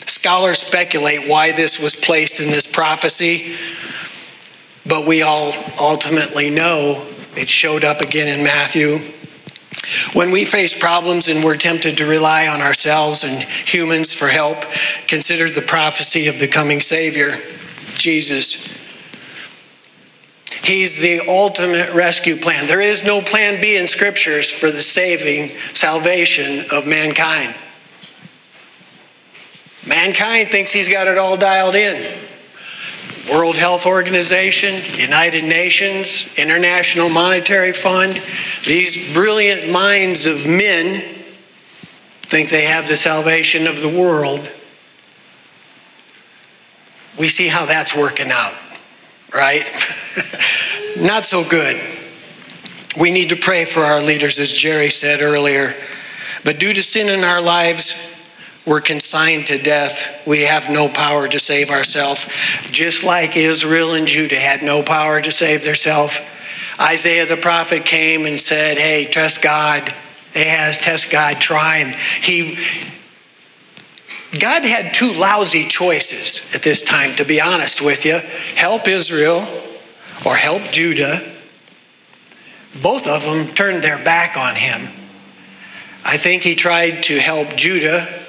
Scholars 0.07 0.59
speculate 0.59 1.29
why 1.29 1.53
this 1.53 1.81
was 1.81 1.97
placed 1.97 2.41
in 2.41 2.51
this 2.51 2.67
prophecy, 2.67 3.57
but 4.87 5.07
we 5.07 5.23
all 5.23 5.53
ultimately 5.79 6.51
know 6.51 7.07
it 7.37 7.49
showed 7.49 7.85
up 7.85 8.01
again 8.01 8.29
in 8.29 8.45
Matthew. 8.45 9.01
When 10.13 10.31
we 10.31 10.45
face 10.45 10.79
problems 10.79 11.29
and 11.29 11.43
we're 11.43 11.57
tempted 11.57 11.97
to 11.99 12.07
rely 12.07 12.49
on 12.49 12.61
ourselves 12.61 13.25
and 13.25 13.43
humans 13.43 14.13
for 14.13 14.29
help, 14.29 14.65
consider 15.07 15.49
the 15.49 15.63
prophecy 15.63 16.27
of 16.27 16.39
the 16.39 16.49
coming 16.49 16.81
Savior, 16.81 17.39
Jesus. 17.95 18.69
He's 20.63 20.99
the 20.99 21.21
ultimate 21.21 21.95
rescue 21.95 22.37
plan. 22.37 22.67
There 22.67 22.81
is 22.81 23.05
no 23.05 23.23
plan 23.23 23.61
B 23.61 23.77
in 23.77 23.89
scriptures 23.89 24.51
for 24.51 24.71
the 24.71 24.83
saving 24.83 25.53
salvation 25.73 26.67
of 26.71 26.87
mankind. 26.87 27.55
Mankind 29.88 30.50
thinks 30.50 30.71
he's 30.71 30.88
got 30.88 31.09
it 31.09 31.16
all 31.16 31.37
dialed 31.37 31.75
in. 31.75 32.18
World 33.30 33.57
Health 33.57 33.87
Organization, 33.87 34.83
United 34.99 35.45
Nations, 35.45 36.28
International 36.37 37.09
Monetary 37.09 37.73
Fund, 37.73 38.23
these 38.64 39.12
brilliant 39.12 39.71
minds 39.71 40.26
of 40.26 40.47
men 40.47 41.16
think 42.23 42.50
they 42.50 42.64
have 42.64 42.87
the 42.87 42.97
salvation 42.97 43.66
of 43.66 43.80
the 43.80 43.88
world. 43.88 44.47
We 47.18 47.28
see 47.28 47.49
how 47.49 47.66
that's 47.66 47.97
working 47.97 48.30
out, 48.30 48.54
right? 49.35 49.66
Not 50.99 51.25
so 51.25 51.47
good. 51.47 51.80
We 52.99 53.11
need 53.11 53.30
to 53.30 53.37
pray 53.37 53.64
for 53.64 53.80
our 53.80 54.02
leaders, 54.02 54.38
as 54.38 54.52
Jerry 54.52 54.90
said 54.90 55.23
earlier. 55.23 55.75
But 56.45 56.59
due 56.59 56.73
to 56.73 56.83
sin 56.83 57.09
in 57.09 57.25
our 57.25 57.40
lives, 57.40 57.97
we're 58.69 58.83
consigned 58.83 59.47
to 59.47 59.57
death. 59.57 60.21
We 60.27 60.43
have 60.43 60.69
no 60.69 60.91
power 60.91 61.27
to 61.27 61.41
save 61.41 61.71
ourselves. 61.71 62.27
Just 62.71 63.03
like 63.03 63.35
Israel 63.35 63.95
and 63.95 64.07
Judah 64.07 64.39
had 64.39 64.63
no 64.63 64.83
power 64.83 65.23
to 65.23 65.33
save 65.33 65.65
themselves, 65.65 66.21
Isaiah 66.79 67.25
the 67.25 67.39
prophet 67.39 67.87
came 67.87 68.27
and 68.27 68.39
said, 68.39 68.77
Hey, 68.77 69.07
trust 69.07 69.41
God. 69.41 69.93
Ahaz, 70.37 70.77
test 70.77 71.11
God, 71.11 71.41
try 71.41 71.79
him. 71.79 71.99
He, 72.21 72.59
God 74.39 74.65
had 74.65 74.93
two 74.93 75.15
lousy 75.15 75.65
choices 75.65 76.43
at 76.55 76.63
this 76.63 76.83
time, 76.83 77.17
to 77.17 77.25
be 77.25 77.41
honest 77.41 77.81
with 77.81 78.05
you 78.05 78.19
help 78.55 78.87
Israel 78.87 79.49
or 80.27 80.37
help 80.37 80.63
Judah. 80.71 81.33
Both 82.83 83.07
of 83.07 83.25
them 83.25 83.49
turned 83.55 83.83
their 83.83 83.97
back 84.05 84.37
on 84.37 84.55
him. 84.55 84.91
I 86.05 86.19
think 86.19 86.43
he 86.43 86.55
tried 86.55 87.05
to 87.05 87.19
help 87.19 87.57
Judah 87.57 88.27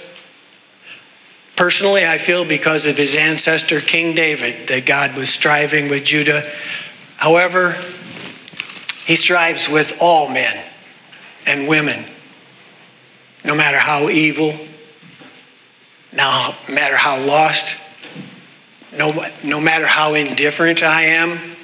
Personally, 1.59 2.05
I 2.05 2.19
feel 2.19 2.45
because 2.45 2.85
of 2.85 2.95
his 2.95 3.17
ancestor, 3.17 3.81
King 3.81 4.15
David, 4.15 4.69
that 4.69 4.85
God 4.85 5.17
was 5.17 5.29
striving 5.29 5.89
with 5.89 6.05
Judah. 6.05 6.49
However, 7.17 7.75
he 9.05 9.17
strives 9.17 9.67
with 9.67 9.97
all 9.99 10.29
men 10.29 10.63
and 11.45 11.67
women, 11.67 12.05
no 13.43 13.55
matter 13.55 13.77
how 13.77 14.07
evil, 14.07 14.57
no 16.13 16.55
matter 16.69 16.95
how 16.95 17.19
lost, 17.19 17.75
no, 18.93 19.27
no 19.43 19.59
matter 19.59 19.85
how 19.85 20.13
indifferent 20.13 20.81
I 20.81 21.07
am, 21.07 21.57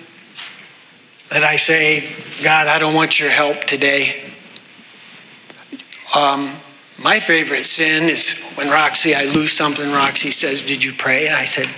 that 1.29 1.45
I 1.45 1.55
say, 1.55 2.13
God, 2.43 2.67
I 2.67 2.79
don't 2.79 2.95
want 2.95 3.17
your 3.17 3.29
help 3.29 3.63
today. 3.63 4.29
Um, 6.13 6.53
my 6.97 7.21
favorite 7.21 7.65
sin 7.65 8.09
is 8.09 8.35
when 8.55 8.69
Roxy, 8.69 9.13
I 9.13 9.25
lose 9.25 9.51
something, 9.51 9.91
Roxy 9.91 10.31
says, 10.31 10.61
Did 10.61 10.83
you 10.83 10.93
pray? 10.93 11.27
And 11.27 11.35
I 11.35 11.45
said, 11.45 11.69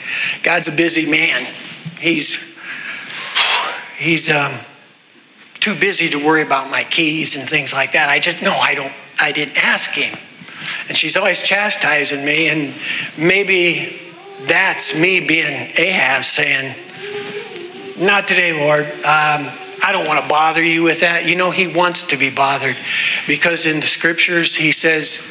God's 0.43 0.67
a 0.67 0.71
busy 0.71 1.05
man. 1.05 1.45
He's, 1.99 2.37
he's 3.97 4.29
um, 4.29 4.53
too 5.59 5.75
busy 5.75 6.09
to 6.09 6.23
worry 6.23 6.43
about 6.43 6.69
my 6.69 6.83
keys 6.83 7.35
and 7.35 7.49
things 7.49 7.73
like 7.73 7.93
that. 7.93 8.09
I 8.09 8.19
just, 8.19 8.41
no, 8.41 8.51
I 8.51 8.75
don't, 8.75 8.93
I 9.19 9.31
didn't 9.31 9.57
ask 9.57 9.91
him. 9.91 10.17
And 10.87 10.97
she's 10.97 11.17
always 11.17 11.41
chastising 11.41 12.23
me, 12.23 12.49
and 12.49 12.73
maybe 13.17 13.99
that's 14.45 14.95
me 14.95 15.19
being 15.19 15.71
Ahaz 15.77 16.27
saying, 16.27 16.75
Not 17.97 18.27
today, 18.27 18.53
Lord. 18.53 18.85
Um, 18.85 19.51
I 19.83 19.91
don't 19.91 20.07
want 20.07 20.21
to 20.21 20.27
bother 20.27 20.63
you 20.63 20.83
with 20.83 21.01
that. 21.01 21.27
You 21.27 21.35
know, 21.35 21.51
he 21.51 21.67
wants 21.67 22.03
to 22.03 22.17
be 22.17 22.29
bothered 22.29 22.75
because 23.27 23.65
in 23.65 23.79
the 23.79 23.87
scriptures 23.87 24.55
he 24.55 24.71
says, 24.71 25.21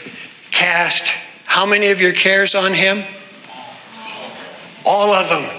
Cast 0.51 1.13
how 1.47 1.65
many 1.65 1.89
of 1.89 2.01
your 2.01 2.13
cares 2.13 2.55
on 2.55 2.75
him? 2.75 3.03
All 4.85 5.13
of 5.13 5.29
them. 5.29 5.51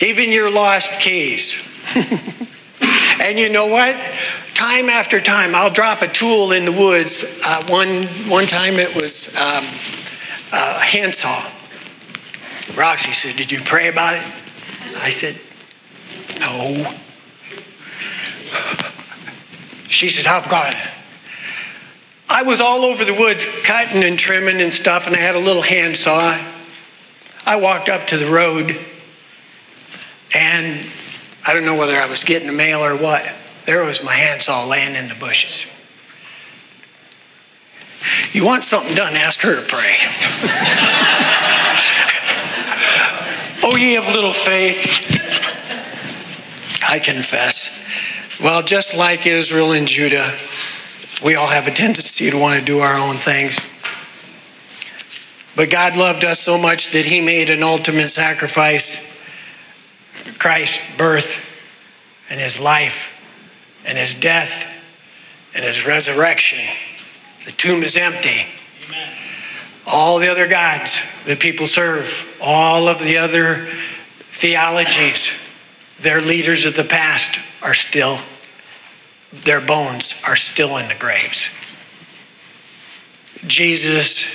Even 0.00 0.32
your 0.32 0.50
lost 0.50 0.98
keys. 0.98 1.62
and 3.20 3.38
you 3.38 3.50
know 3.50 3.66
what? 3.66 4.00
Time 4.54 4.88
after 4.88 5.20
time, 5.20 5.54
I'll 5.54 5.70
drop 5.70 6.02
a 6.02 6.08
tool 6.08 6.52
in 6.52 6.64
the 6.64 6.72
woods. 6.72 7.24
Uh, 7.44 7.64
one, 7.66 8.04
one 8.28 8.46
time 8.46 8.74
it 8.74 8.94
was 8.94 9.34
um, 9.36 9.64
a 10.52 10.80
handsaw. 10.80 11.44
Roxy 12.76 13.12
said, 13.12 13.36
Did 13.36 13.52
you 13.52 13.60
pray 13.60 13.88
about 13.88 14.14
it? 14.14 14.24
I 14.96 15.10
said, 15.10 15.38
No. 16.40 16.94
She 19.86 20.08
said, 20.08 20.24
got 20.50 20.72
it. 20.72 20.78
I 22.28 22.42
was 22.42 22.60
all 22.60 22.84
over 22.84 23.04
the 23.04 23.14
woods 23.14 23.46
cutting 23.62 24.02
and 24.02 24.18
trimming 24.18 24.60
and 24.60 24.72
stuff, 24.72 25.06
and 25.06 25.14
I 25.14 25.20
had 25.20 25.34
a 25.34 25.38
little 25.38 25.62
handsaw. 25.62 26.38
I 27.46 27.56
walked 27.56 27.88
up 27.88 28.06
to 28.08 28.16
the 28.16 28.30
road, 28.30 28.78
and 30.32 30.86
I 31.46 31.52
don't 31.52 31.64
know 31.64 31.76
whether 31.76 31.94
I 31.94 32.06
was 32.06 32.24
getting 32.24 32.46
the 32.46 32.54
mail 32.54 32.80
or 32.80 32.96
what. 32.96 33.24
There 33.66 33.84
was 33.84 34.02
my 34.02 34.14
handsaw 34.14 34.66
laying 34.66 34.94
in 34.94 35.08
the 35.08 35.14
bushes. 35.14 35.66
You 38.32 38.44
want 38.44 38.64
something 38.64 38.94
done, 38.94 39.14
ask 39.14 39.40
her 39.40 39.54
to 39.56 39.62
pray. 39.62 39.96
oh, 43.62 43.76
ye 43.76 43.96
of 43.96 44.06
little 44.14 44.32
faith. 44.32 45.10
I 46.86 46.98
confess. 46.98 47.80
Well, 48.42 48.62
just 48.62 48.96
like 48.96 49.26
Israel 49.26 49.72
and 49.72 49.86
Judah, 49.86 50.36
we 51.22 51.36
all 51.36 51.46
have 51.46 51.68
a 51.68 51.70
tendency 51.70 52.30
to 52.30 52.38
want 52.38 52.58
to 52.58 52.64
do 52.64 52.80
our 52.80 52.96
own 52.96 53.16
things. 53.16 53.60
But 55.56 55.70
God 55.70 55.96
loved 55.96 56.24
us 56.24 56.40
so 56.40 56.58
much 56.58 56.92
that 56.92 57.06
He 57.06 57.20
made 57.20 57.50
an 57.50 57.62
ultimate 57.62 58.08
sacrifice 58.08 59.04
Christ's 60.38 60.80
birth 60.96 61.40
and 62.28 62.40
His 62.40 62.58
life 62.58 63.08
and 63.84 63.96
His 63.96 64.14
death 64.14 64.66
and 65.54 65.64
His 65.64 65.86
resurrection. 65.86 66.58
The 67.44 67.52
tomb 67.52 67.82
is 67.82 67.96
empty. 67.96 68.46
Amen. 68.86 69.10
All 69.86 70.18
the 70.18 70.28
other 70.28 70.48
gods 70.48 71.02
that 71.26 71.38
people 71.40 71.66
serve, 71.66 72.26
all 72.40 72.88
of 72.88 72.98
the 72.98 73.18
other 73.18 73.68
theologies, 74.32 75.32
their 76.00 76.20
leaders 76.20 76.66
of 76.66 76.74
the 76.74 76.84
past 76.84 77.38
are 77.62 77.74
still, 77.74 78.18
their 79.42 79.60
bones 79.60 80.14
are 80.26 80.36
still 80.36 80.76
in 80.76 80.88
the 80.88 80.94
graves. 80.94 81.48
Jesus 83.46 84.34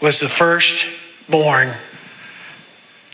was 0.00 0.20
the 0.20 0.28
first 0.28 0.86
born 1.28 1.74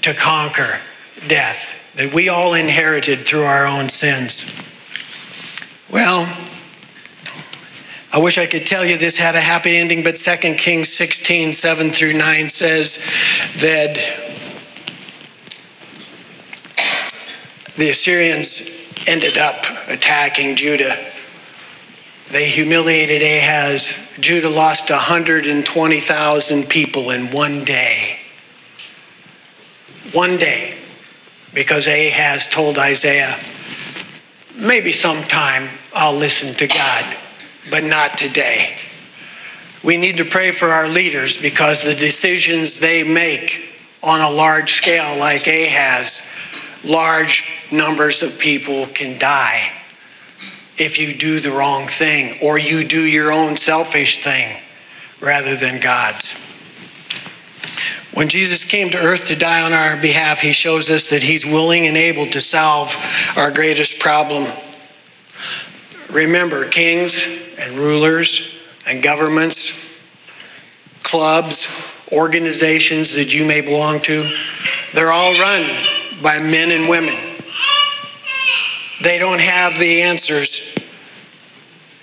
to 0.02 0.14
conquer 0.14 0.80
death 1.26 1.74
that 1.94 2.12
we 2.12 2.28
all 2.28 2.54
inherited 2.54 3.26
through 3.26 3.44
our 3.44 3.66
own 3.66 3.88
sins. 3.88 4.52
Well, 5.90 6.28
I 8.12 8.18
wish 8.18 8.38
I 8.38 8.46
could 8.46 8.66
tell 8.66 8.84
you 8.84 8.96
this 8.96 9.18
had 9.18 9.34
a 9.34 9.40
happy 9.40 9.76
ending, 9.76 10.02
but 10.02 10.16
2 10.16 10.54
Kings 10.54 10.92
16, 10.92 11.52
7 11.52 11.90
through 11.90 12.14
9 12.14 12.48
says 12.48 13.02
that 13.58 13.96
the 17.76 17.90
Assyrians 17.90 18.77
ended 19.08 19.38
up 19.38 19.64
attacking 19.88 20.54
Judah. 20.54 20.94
They 22.30 22.48
humiliated 22.50 23.22
Ahaz. 23.22 23.98
Judah 24.20 24.50
lost 24.50 24.90
120,000 24.90 26.68
people 26.68 27.10
in 27.10 27.30
one 27.30 27.64
day. 27.64 28.18
One 30.12 30.36
day. 30.36 30.76
Because 31.54 31.86
Ahaz 31.86 32.46
told 32.46 32.76
Isaiah, 32.76 33.40
maybe 34.54 34.92
sometime 34.92 35.70
I'll 35.94 36.14
listen 36.14 36.54
to 36.56 36.66
God, 36.66 37.16
but 37.70 37.84
not 37.84 38.18
today. 38.18 38.76
We 39.82 39.96
need 39.96 40.18
to 40.18 40.26
pray 40.26 40.52
for 40.52 40.68
our 40.68 40.86
leaders 40.86 41.40
because 41.40 41.82
the 41.82 41.94
decisions 41.94 42.78
they 42.78 43.04
make 43.04 43.70
on 44.02 44.20
a 44.20 44.28
large 44.28 44.74
scale, 44.74 45.18
like 45.18 45.46
Ahaz, 45.46 46.22
large 46.84 47.44
numbers 47.70 48.22
of 48.22 48.38
people 48.38 48.86
can 48.86 49.18
die 49.18 49.72
if 50.76 50.98
you 50.98 51.14
do 51.14 51.40
the 51.40 51.50
wrong 51.50 51.86
thing 51.86 52.38
or 52.40 52.58
you 52.58 52.84
do 52.84 53.02
your 53.02 53.32
own 53.32 53.56
selfish 53.56 54.22
thing 54.22 54.56
rather 55.20 55.56
than 55.56 55.80
God's. 55.80 56.34
When 58.14 58.28
Jesus 58.28 58.64
came 58.64 58.90
to 58.90 58.98
earth 58.98 59.26
to 59.26 59.36
die 59.36 59.62
on 59.62 59.72
our 59.72 59.96
behalf, 59.96 60.40
he 60.40 60.52
shows 60.52 60.90
us 60.90 61.08
that 61.10 61.22
he's 61.22 61.44
willing 61.44 61.86
and 61.86 61.96
able 61.96 62.26
to 62.26 62.40
solve 62.40 62.96
our 63.36 63.50
greatest 63.50 64.00
problem. 64.00 64.44
Remember, 66.10 66.66
kings 66.66 67.28
and 67.58 67.78
rulers 67.78 68.54
and 68.86 69.02
governments, 69.02 69.78
clubs, 71.02 71.68
organizations 72.10 73.14
that 73.14 73.34
you 73.34 73.44
may 73.44 73.60
belong 73.60 74.00
to, 74.00 74.28
they're 74.94 75.12
all 75.12 75.34
run 75.34 75.62
by 76.22 76.38
men 76.38 76.70
and 76.70 76.88
women. 76.88 77.16
They 79.02 79.18
don't 79.18 79.40
have 79.40 79.78
the 79.78 80.02
answers 80.02 80.74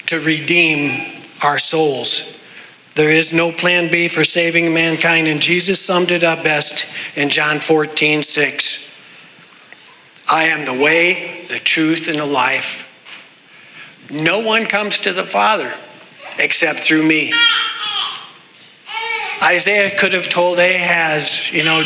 to 0.08 0.20
redeem 0.20 1.24
our 1.44 1.58
souls. 1.58 2.32
There 2.96 3.12
is 3.12 3.34
no 3.34 3.52
plan 3.52 3.92
B 3.92 4.08
for 4.08 4.24
saving 4.24 4.74
mankind, 4.74 5.28
and 5.28 5.42
Jesus 5.42 5.82
summed 5.82 6.12
it 6.12 6.24
up 6.24 6.44
best 6.44 6.88
in 7.16 7.30
John 7.30 7.60
14, 7.60 8.24
6. 8.24 8.90
I 10.30 10.46
am 10.46 10.66
the 10.66 10.82
way, 10.82 11.46
the 11.50 11.60
truth, 11.60 12.08
and 12.08 12.18
the 12.18 12.26
life. 12.26 12.88
No 14.10 14.40
one 14.40 14.66
comes 14.66 15.00
to 15.00 15.12
the 15.12 15.24
Father 15.24 15.74
except 16.38 16.80
through 16.80 17.04
me. 17.04 17.34
Isaiah 19.44 19.96
could 19.98 20.14
have 20.14 20.30
told 20.30 20.60
Ahaz, 20.60 21.52
you 21.52 21.64
know, 21.64 21.84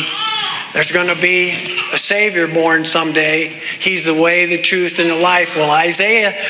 there's 0.72 0.92
going 0.92 1.08
to 1.08 1.20
be 1.20 1.50
a 1.92 1.98
Savior 1.98 2.46
born 2.46 2.84
someday. 2.84 3.48
He's 3.80 4.04
the 4.04 4.14
way, 4.14 4.46
the 4.46 4.62
truth, 4.62 4.98
and 4.98 5.10
the 5.10 5.16
life. 5.16 5.56
Well, 5.56 5.70
Isaiah 5.70 6.40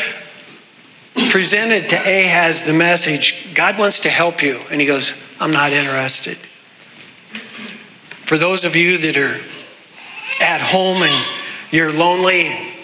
presented 1.31 1.89
to 1.89 1.97
Ahaz 1.97 2.65
the 2.65 2.73
message 2.73 3.55
God 3.55 3.79
wants 3.79 4.01
to 4.01 4.11
help 4.11 4.43
you. 4.43 4.61
And 4.71 4.81
he 4.81 4.87
goes, 4.87 5.15
I'm 5.41 5.51
not 5.51 5.73
interested. 5.73 6.37
For 8.27 8.37
those 8.37 8.65
of 8.65 8.77
you 8.77 8.99
that 8.99 9.17
are 9.17 9.41
at 10.41 10.61
home 10.61 11.03
and 11.03 11.27
you're 11.71 11.93
lonely, 11.93 12.75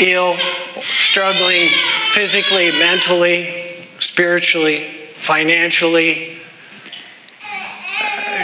ill, 0.00 0.36
struggling 0.80 1.68
physically, 2.10 2.72
mentally, 2.72 3.86
spiritually, 4.00 4.84
financially, 5.14 6.38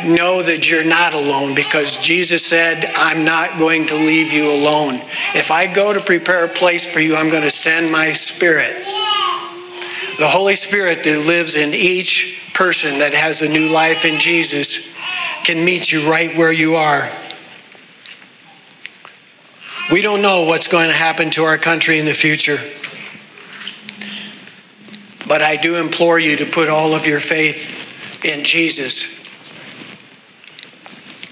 know 0.04 0.42
that 0.42 0.70
you're 0.70 0.84
not 0.84 1.14
alone 1.14 1.54
because 1.54 1.96
Jesus 1.98 2.44
said, 2.44 2.90
I'm 2.94 3.24
not 3.24 3.58
going 3.58 3.86
to 3.88 3.94
leave 3.94 4.32
you 4.32 4.50
alone. 4.50 4.96
If 5.34 5.50
I 5.50 5.66
go 5.66 5.92
to 5.92 6.00
prepare 6.00 6.44
a 6.44 6.48
place 6.48 6.86
for 6.86 7.00
you, 7.00 7.16
I'm 7.16 7.30
going 7.30 7.42
to 7.42 7.50
send 7.50 7.92
my 7.92 8.12
Spirit. 8.12 8.74
The 10.18 10.28
Holy 10.28 10.54
Spirit 10.54 11.02
that 11.04 11.26
lives 11.26 11.56
in 11.56 11.74
each 11.74 12.52
person 12.54 12.98
that 12.98 13.14
has 13.14 13.42
a 13.42 13.48
new 13.48 13.68
life 13.68 14.04
in 14.04 14.18
Jesus 14.18 14.88
can 15.44 15.64
meet 15.64 15.90
you 15.90 16.10
right 16.10 16.36
where 16.36 16.52
you 16.52 16.76
are. 16.76 17.08
We 19.90 20.02
don't 20.02 20.22
know 20.22 20.44
what's 20.44 20.68
going 20.68 20.88
to 20.88 20.94
happen 20.94 21.30
to 21.32 21.44
our 21.44 21.58
country 21.58 21.98
in 21.98 22.04
the 22.04 22.14
future. 22.14 22.58
But 25.26 25.42
I 25.42 25.56
do 25.56 25.76
implore 25.76 26.18
you 26.18 26.36
to 26.36 26.46
put 26.46 26.68
all 26.68 26.94
of 26.94 27.06
your 27.06 27.20
faith 27.20 28.24
in 28.24 28.44
Jesus 28.44 29.19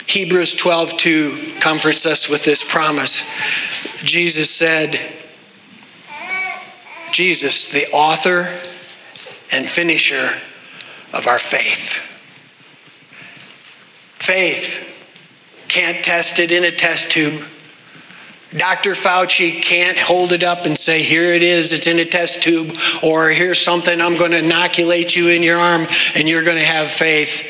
Hebrews 0.09 0.55
12:2 0.55 1.61
comforts 1.61 2.07
us 2.07 2.29
with 2.29 2.43
this 2.43 2.65
promise. 2.65 3.25
Jesus 4.03 4.51
said, 4.51 4.99
Jesus, 7.13 7.67
the 7.67 7.87
author 7.93 8.49
and 9.53 9.69
finisher 9.69 10.31
of 11.13 11.27
our 11.27 11.39
faith. 11.39 12.01
Faith 14.15 14.85
can't 15.69 16.03
test 16.05 16.39
it 16.39 16.53
in 16.53 16.65
a 16.65 16.71
test 16.71 17.11
tube. 17.11 17.45
Dr. 18.57 18.93
Fauci 18.93 19.63
can't 19.63 19.99
hold 19.99 20.33
it 20.33 20.43
up 20.43 20.65
and 20.65 20.79
say, 20.79 21.03
Here 21.03 21.35
it 21.35 21.43
is, 21.43 21.73
it's 21.73 21.87
in 21.87 21.99
a 21.99 22.05
test 22.05 22.43
tube, 22.43 22.75
or 23.03 23.29
here's 23.29 23.61
something, 23.61 24.01
I'm 24.01 24.17
going 24.17 24.31
to 24.31 24.39
inoculate 24.39 25.15
you 25.15 25.29
in 25.29 25.43
your 25.43 25.59
arm 25.59 25.87
and 26.15 26.27
you're 26.27 26.43
going 26.43 26.57
to 26.57 26.65
have 26.65 26.91
faith. 26.91 27.45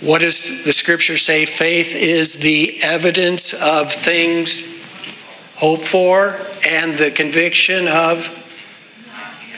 What 0.00 0.20
does 0.20 0.64
the 0.64 0.72
scripture 0.72 1.16
say? 1.16 1.44
Faith 1.44 1.96
is 1.96 2.36
the 2.36 2.80
evidence 2.82 3.52
of 3.52 3.92
things 3.92 4.62
hoped 5.56 5.84
for 5.84 6.38
and 6.64 6.96
the 6.96 7.10
conviction 7.10 7.88
of 7.88 8.26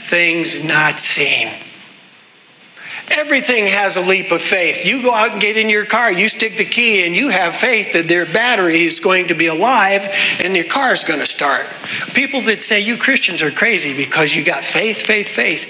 things 0.09 0.65
not 0.65 0.99
seen. 0.99 1.51
Everything 3.11 3.67
has 3.67 3.97
a 3.97 4.01
leap 4.01 4.31
of 4.31 4.41
faith. 4.41 4.87
You 4.87 5.03
go 5.03 5.13
out 5.13 5.33
and 5.33 5.41
get 5.41 5.57
in 5.57 5.69
your 5.69 5.85
car, 5.85 6.11
you 6.11 6.29
stick 6.29 6.57
the 6.57 6.65
key 6.65 7.05
and 7.05 7.15
you 7.15 7.29
have 7.29 7.55
faith 7.55 7.93
that 7.93 8.09
their 8.09 8.25
battery 8.25 8.85
is 8.85 9.01
going 9.01 9.29
to 9.29 9.35
be 9.35 9.47
alive 9.49 10.09
and 10.43 10.55
your 10.55 10.65
car 10.65 10.93
is 10.93 11.05
going 11.05 11.21
to 11.21 11.27
start. 11.27 11.67
People 12.15 12.41
that 12.43 12.63
say 12.63 12.81
you 12.81 12.97
Christians 12.97 13.43
are 13.43 13.51
crazy 13.51 13.95
because 13.95 14.35
you 14.35 14.45
got 14.45 14.65
faith, 14.65 15.03
faith, 15.03 15.29
faith. 15.29 15.69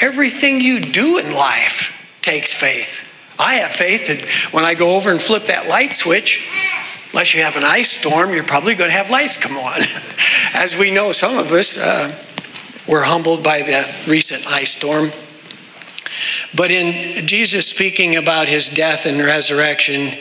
Everything 0.00 0.60
you 0.60 0.80
do 0.80 1.18
in 1.18 1.32
life 1.32 1.92
takes 2.20 2.54
faith. 2.54 3.08
I 3.42 3.54
have 3.54 3.72
faith 3.72 4.06
that 4.06 4.28
when 4.54 4.64
I 4.64 4.74
go 4.74 4.94
over 4.96 5.10
and 5.10 5.20
flip 5.20 5.46
that 5.46 5.68
light 5.68 5.92
switch, 5.92 6.48
unless 7.10 7.34
you 7.34 7.42
have 7.42 7.56
an 7.56 7.64
ice 7.64 7.90
storm, 7.90 8.32
you're 8.32 8.44
probably 8.44 8.74
going 8.76 8.90
to 8.90 8.96
have 8.96 9.10
lights 9.10 9.36
come 9.36 9.56
on. 9.56 9.80
As 10.54 10.76
we 10.76 10.90
know, 10.90 11.10
some 11.10 11.36
of 11.36 11.50
us 11.50 11.76
uh, 11.76 12.16
were 12.86 13.02
humbled 13.02 13.42
by 13.42 13.62
the 13.62 14.10
recent 14.10 14.46
ice 14.46 14.70
storm. 14.70 15.10
But 16.54 16.70
in 16.70 17.26
Jesus 17.26 17.66
speaking 17.66 18.16
about 18.16 18.46
his 18.46 18.68
death 18.68 19.06
and 19.06 19.18
resurrection, 19.18 20.16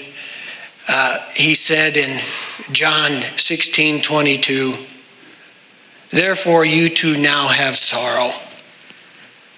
uh, 0.87 1.19
he 1.35 1.53
said 1.53 1.97
in 1.97 2.19
John 2.71 3.21
16 3.37 4.01
22, 4.01 4.75
Therefore, 6.09 6.65
you 6.65 6.89
too 6.89 7.17
now 7.17 7.47
have 7.47 7.77
sorrow 7.77 8.33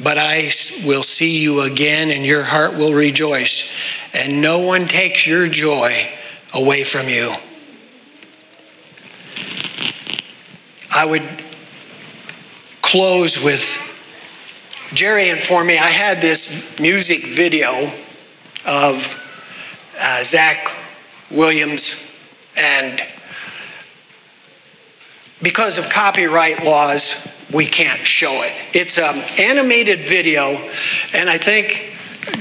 but 0.04 0.18
I 0.18 0.52
will 0.86 1.04
see 1.04 1.40
you 1.40 1.62
again, 1.62 2.12
and 2.12 2.26
your 2.26 2.44
heart 2.44 2.76
will 2.76 2.94
rejoice, 2.94 3.70
and 4.14 4.42
no 4.42 4.60
one 4.60 4.88
takes 4.88 5.26
your 5.26 5.48
joy 5.48 5.92
away 6.54 6.84
from 6.84 7.08
you. 7.08 7.34
I 10.92 11.06
would 11.06 11.28
close 12.82 13.42
with 13.42 13.80
Jerry 14.94 15.30
informed 15.30 15.68
me 15.68 15.80
I 15.80 15.90
had 15.90 16.22
this 16.22 16.80
music 16.80 17.26
video 17.26 17.92
of 18.64 19.20
uh, 20.00 20.24
Zach 20.24 20.70
Williams, 21.32 21.98
and 22.56 23.02
because 25.42 25.80
of 25.80 25.90
copyright 25.90 26.64
laws, 26.64 27.28
we 27.54 27.66
can't 27.66 28.06
show 28.06 28.44
it. 28.44 28.54
It's 28.74 28.98
an 28.98 29.18
animated 29.38 30.06
video, 30.06 30.58
and 31.14 31.30
I 31.30 31.38
think, 31.38 31.92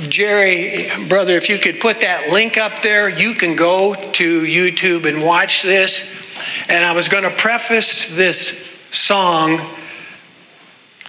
Jerry, 0.09 0.87
brother, 1.09 1.37
if 1.37 1.49
you 1.49 1.59
could 1.59 1.81
put 1.81 2.01
that 2.01 2.33
link 2.33 2.57
up 2.57 2.83
there, 2.83 3.09
you 3.09 3.35
can 3.35 3.57
go 3.57 3.95
to 3.95 4.43
YouTube 4.43 5.07
and 5.07 5.23
watch 5.23 5.63
this. 5.63 6.11
And 6.69 6.85
I 6.85 6.93
was 6.93 7.09
going 7.09 7.25
to 7.25 7.31
preface 7.31 8.07
this 8.07 8.59
song 8.91 9.61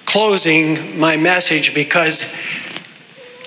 closing 0.06 1.00
my 1.00 1.18
message 1.18 1.74
because 1.74 2.24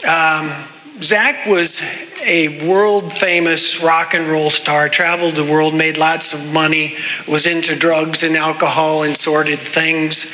um, 0.07 0.53
Zach 1.03 1.47
was 1.47 1.83
a 2.23 2.67
world 2.67 3.13
famous 3.13 3.83
rock 3.83 4.15
and 4.15 4.29
roll 4.29 4.49
star, 4.49 4.89
traveled 4.89 5.37
the 5.37 5.45
world, 5.45 5.75
made 5.75 5.99
lots 5.99 6.33
of 6.33 6.53
money, 6.53 6.97
was 7.29 7.47
into 7.47 7.77
drugs 7.77 8.23
and 8.23 8.37
alcohol 8.37 9.03
and 9.03 9.15
sordid 9.17 9.59
things, 9.59 10.31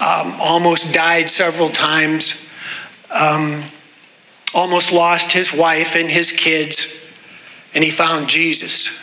um, 0.00 0.36
almost 0.40 0.92
died 0.92 1.30
several 1.30 1.70
times, 1.70 2.34
um, 3.10 3.62
almost 4.54 4.92
lost 4.92 5.32
his 5.32 5.54
wife 5.54 5.96
and 5.96 6.10
his 6.10 6.32
kids, 6.32 6.92
and 7.74 7.82
he 7.82 7.90
found 7.90 8.28
Jesus. 8.28 8.96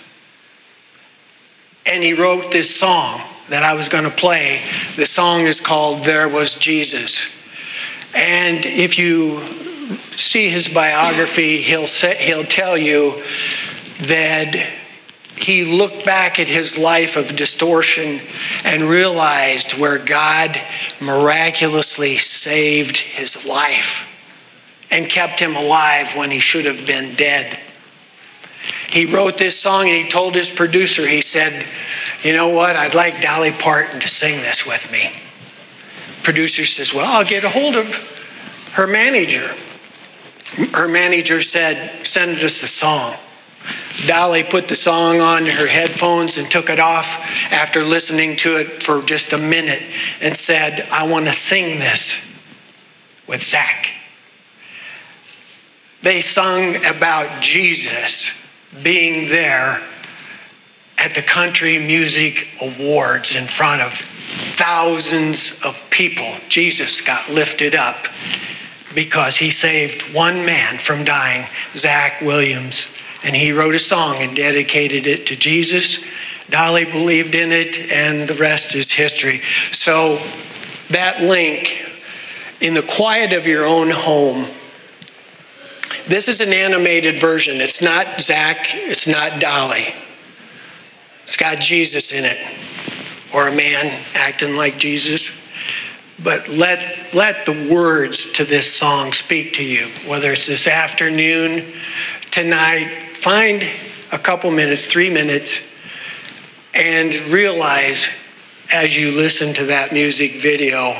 And 1.87 2.03
he 2.03 2.13
wrote 2.13 2.51
this 2.51 2.73
song 2.73 3.21
that 3.49 3.63
I 3.63 3.73
was 3.73 3.89
going 3.89 4.03
to 4.03 4.11
play. 4.11 4.61
The 4.95 5.07
song 5.07 5.41
is 5.41 5.59
called 5.59 6.03
There 6.03 6.29
Was 6.29 6.53
Jesus. 6.53 7.31
And 8.13 8.65
if 8.67 8.99
you 8.99 9.70
see 10.17 10.49
his 10.49 10.67
biography, 10.67 11.57
he'll, 11.57 11.87
say, 11.87 12.15
he'll 12.17 12.43
tell 12.43 12.77
you 12.77 13.23
that 14.01 14.55
he 15.35 15.65
looked 15.65 16.05
back 16.05 16.39
at 16.39 16.47
his 16.47 16.77
life 16.77 17.15
of 17.15 17.35
distortion 17.35 18.21
and 18.63 18.83
realized 18.83 19.77
where 19.77 19.97
God 19.97 20.59
miraculously 20.99 22.17
saved 22.17 22.97
his 22.97 23.45
life 23.45 24.07
and 24.91 25.09
kept 25.09 25.39
him 25.39 25.55
alive 25.55 26.15
when 26.15 26.29
he 26.29 26.39
should 26.39 26.65
have 26.65 26.85
been 26.85 27.15
dead. 27.15 27.57
He 28.89 29.05
wrote 29.05 29.37
this 29.37 29.57
song 29.57 29.87
and 29.87 30.03
he 30.03 30.07
told 30.07 30.35
his 30.35 30.51
producer, 30.51 31.07
he 31.07 31.21
said, 31.21 31.65
you 32.23 32.33
know 32.33 32.49
what? 32.49 32.75
I'd 32.75 32.93
like 32.93 33.21
Dolly 33.21 33.51
Parton 33.51 33.99
to 34.01 34.07
sing 34.07 34.41
this 34.41 34.65
with 34.65 34.91
me. 34.91 35.11
Producer 36.23 36.65
says, 36.65 36.93
well, 36.93 37.05
I'll 37.05 37.25
get 37.25 37.43
a 37.43 37.49
hold 37.49 37.75
of 37.75 38.11
her 38.73 38.85
manager. 38.85 39.55
Her 40.73 40.87
manager 40.87 41.41
said, 41.41 42.05
send 42.05 42.37
us 42.43 42.61
a 42.63 42.67
song. 42.67 43.15
Dolly 44.07 44.43
put 44.43 44.67
the 44.67 44.75
song 44.75 45.21
on 45.21 45.45
her 45.45 45.67
headphones 45.67 46.37
and 46.37 46.49
took 46.49 46.69
it 46.69 46.79
off 46.79 47.17
after 47.51 47.83
listening 47.83 48.35
to 48.37 48.57
it 48.57 48.83
for 48.83 49.01
just 49.01 49.33
a 49.33 49.37
minute 49.37 49.81
and 50.21 50.35
said, 50.35 50.87
I 50.91 51.07
want 51.07 51.25
to 51.25 51.33
sing 51.33 51.79
this 51.79 52.21
with 53.27 53.43
Zach. 53.43 53.93
They 56.01 56.19
sung 56.21 56.77
about 56.85 57.41
Jesus 57.41 58.33
being 58.81 59.29
there 59.29 59.81
at 60.97 61.13
the 61.13 61.21
Country 61.21 61.77
Music 61.77 62.47
Awards 62.61 63.35
in 63.35 63.45
front 63.45 63.81
of 63.81 63.93
thousands 64.55 65.59
of 65.63 65.81
people. 65.91 66.35
Jesus 66.47 67.01
got 67.01 67.29
lifted 67.29 67.75
up 67.75 68.07
because 68.93 69.37
he 69.37 69.51
saved 69.51 70.13
one 70.13 70.45
man 70.45 70.77
from 70.77 71.03
dying, 71.03 71.47
Zach 71.75 72.21
Williams. 72.21 72.87
And 73.23 73.35
he 73.35 73.51
wrote 73.51 73.75
a 73.75 73.79
song 73.79 74.17
and 74.19 74.35
dedicated 74.35 75.07
it 75.07 75.27
to 75.27 75.35
Jesus. 75.35 76.03
Dolly 76.49 76.85
believed 76.85 77.35
in 77.35 77.51
it, 77.51 77.79
and 77.91 78.27
the 78.27 78.33
rest 78.33 78.75
is 78.75 78.91
history. 78.91 79.41
So, 79.71 80.19
that 80.89 81.21
link 81.21 81.85
in 82.59 82.73
the 82.73 82.81
quiet 82.83 83.33
of 83.33 83.47
your 83.47 83.65
own 83.65 83.89
home. 83.89 84.47
This 86.07 86.27
is 86.27 86.41
an 86.41 86.51
animated 86.51 87.19
version. 87.19 87.61
It's 87.61 87.81
not 87.81 88.21
Zach, 88.21 88.73
it's 88.73 89.07
not 89.07 89.39
Dolly. 89.39 89.93
It's 91.23 91.37
got 91.37 91.59
Jesus 91.59 92.11
in 92.11 92.25
it, 92.25 92.37
or 93.33 93.47
a 93.47 93.55
man 93.55 94.03
acting 94.13 94.55
like 94.55 94.77
Jesus. 94.77 95.40
But 96.23 96.49
let, 96.49 97.13
let 97.13 97.45
the 97.45 97.73
words 97.73 98.31
to 98.33 98.45
this 98.45 98.71
song 98.71 99.13
speak 99.13 99.53
to 99.53 99.63
you, 99.63 99.87
whether 100.07 100.31
it's 100.33 100.45
this 100.45 100.67
afternoon, 100.67 101.73
tonight. 102.29 102.89
Find 103.13 103.63
a 104.11 104.19
couple 104.19 104.51
minutes, 104.51 104.85
three 104.85 105.09
minutes, 105.09 105.61
and 106.73 107.15
realize 107.33 108.09
as 108.71 108.97
you 108.97 109.11
listen 109.11 109.53
to 109.55 109.65
that 109.65 109.91
music 109.93 110.35
video 110.35 110.93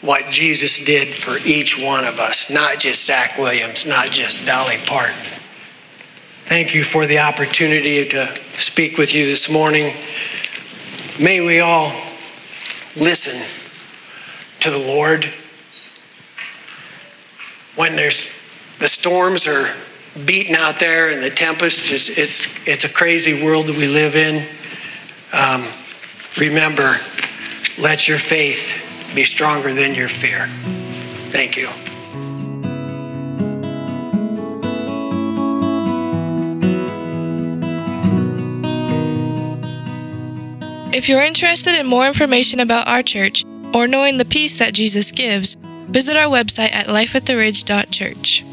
what 0.00 0.30
Jesus 0.30 0.78
did 0.84 1.14
for 1.14 1.38
each 1.46 1.78
one 1.78 2.04
of 2.04 2.18
us, 2.18 2.50
not 2.50 2.78
just 2.78 3.06
Zach 3.06 3.38
Williams, 3.38 3.86
not 3.86 4.10
just 4.10 4.44
Dolly 4.44 4.78
Parton. 4.86 5.16
Thank 6.46 6.74
you 6.74 6.84
for 6.84 7.06
the 7.06 7.18
opportunity 7.20 8.06
to 8.08 8.38
speak 8.58 8.98
with 8.98 9.14
you 9.14 9.26
this 9.26 9.50
morning. 9.50 9.94
May 11.18 11.40
we 11.40 11.60
all 11.60 11.92
listen 12.94 13.42
to 14.60 14.70
the 14.70 14.78
Lord. 14.78 15.24
When 17.74 17.96
there's 17.96 18.28
the 18.78 18.88
storms 18.88 19.46
are 19.46 19.74
beating 20.24 20.54
out 20.54 20.78
there 20.78 21.10
and 21.10 21.22
the 21.22 21.30
tempest 21.30 21.90
is 21.92 22.08
it's 22.10 22.46
it's 22.66 22.84
a 22.84 22.88
crazy 22.88 23.44
world 23.44 23.66
that 23.66 23.76
we 23.76 23.86
live 23.86 24.16
in. 24.16 24.46
Um, 25.32 25.64
remember, 26.38 26.96
let 27.78 28.08
your 28.08 28.18
faith 28.18 28.82
be 29.14 29.24
stronger 29.24 29.74
than 29.74 29.94
your 29.94 30.08
fear. 30.08 30.48
Thank 31.30 31.56
you. 31.56 31.68
If 40.96 41.10
you're 41.10 41.22
interested 41.22 41.78
in 41.78 41.86
more 41.86 42.06
information 42.06 42.58
about 42.58 42.88
our 42.88 43.02
church, 43.02 43.44
or 43.74 43.86
knowing 43.86 44.18
the 44.18 44.24
peace 44.24 44.58
that 44.58 44.74
Jesus 44.74 45.10
gives, 45.10 45.54
visit 45.88 46.16
our 46.16 46.30
website 46.30 46.72
at 46.72 46.86
lifeattheridge.church. 46.86 48.44